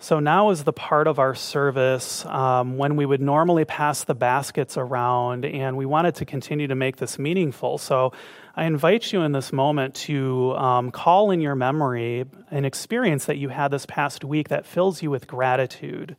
So 0.01 0.21
now 0.21 0.49
is 0.49 0.63
the 0.63 0.71
part 0.71 1.07
of 1.07 1.19
our 1.19 1.35
service 1.35 2.25
um, 2.25 2.77
when 2.77 2.95
we 2.95 3.05
would 3.05 3.21
normally 3.21 3.65
pass 3.65 4.05
the 4.05 4.15
baskets 4.15 4.77
around, 4.77 5.43
and 5.43 5.75
we 5.75 5.85
wanted 5.85 6.15
to 6.15 6.25
continue 6.25 6.67
to 6.67 6.75
make 6.75 6.97
this 6.97 7.19
meaningful. 7.19 7.77
So 7.77 8.13
I 8.55 8.63
invite 8.63 9.11
you 9.11 9.21
in 9.23 9.33
this 9.33 9.51
moment 9.51 9.95
to 9.95 10.55
um, 10.55 10.91
call 10.91 11.31
in 11.31 11.41
your 11.41 11.55
memory 11.55 12.25
an 12.49 12.63
experience 12.63 13.25
that 13.25 13.37
you 13.37 13.49
had 13.49 13.71
this 13.71 13.85
past 13.85 14.23
week 14.23 14.47
that 14.49 14.65
fills 14.65 15.03
you 15.03 15.11
with 15.11 15.27
gratitude, 15.27 16.15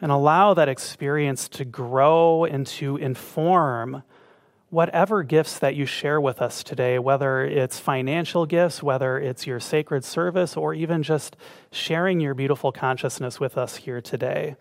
and 0.00 0.10
allow 0.10 0.54
that 0.54 0.68
experience 0.68 1.48
to 1.50 1.66
grow 1.66 2.44
and 2.44 2.66
to 2.66 2.96
inform 2.96 4.02
whatever 4.70 5.22
gifts 5.22 5.58
that 5.58 5.74
you 5.74 5.86
share 5.86 6.20
with 6.20 6.42
us 6.42 6.62
today, 6.62 6.98
whether 6.98 7.42
it's 7.42 7.78
financial 7.78 8.44
gifts, 8.44 8.82
whether 8.82 9.18
it's 9.18 9.46
your 9.46 9.60
sacred 9.60 10.04
service, 10.04 10.56
or 10.56 10.74
even 10.74 11.02
just 11.02 11.36
sharing 11.70 12.20
your 12.20 12.34
beautiful 12.34 12.70
consciousness 12.70 13.40
with 13.40 13.56
us 13.56 13.76
here 13.76 14.00
today. 14.00 14.56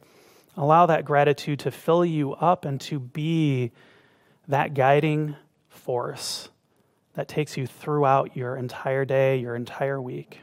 Allow 0.56 0.86
that 0.88 1.06
gratitude 1.06 1.60
to 1.60 1.72
fill 1.72 2.06
you 2.06 2.34
up 2.34 2.66
and 2.66 2.80
to 2.82 3.00
be 3.00 3.72
that 4.48 4.74
guiding 4.74 5.36
force 5.68 6.50
that 7.14 7.28
takes 7.28 7.58
you 7.58 7.68
throughout 7.68 8.36
your 8.36 8.56
entire 8.56 9.04
day, 9.04 9.38
your 9.38 9.56
entire 9.56 10.02
week. 10.02 10.42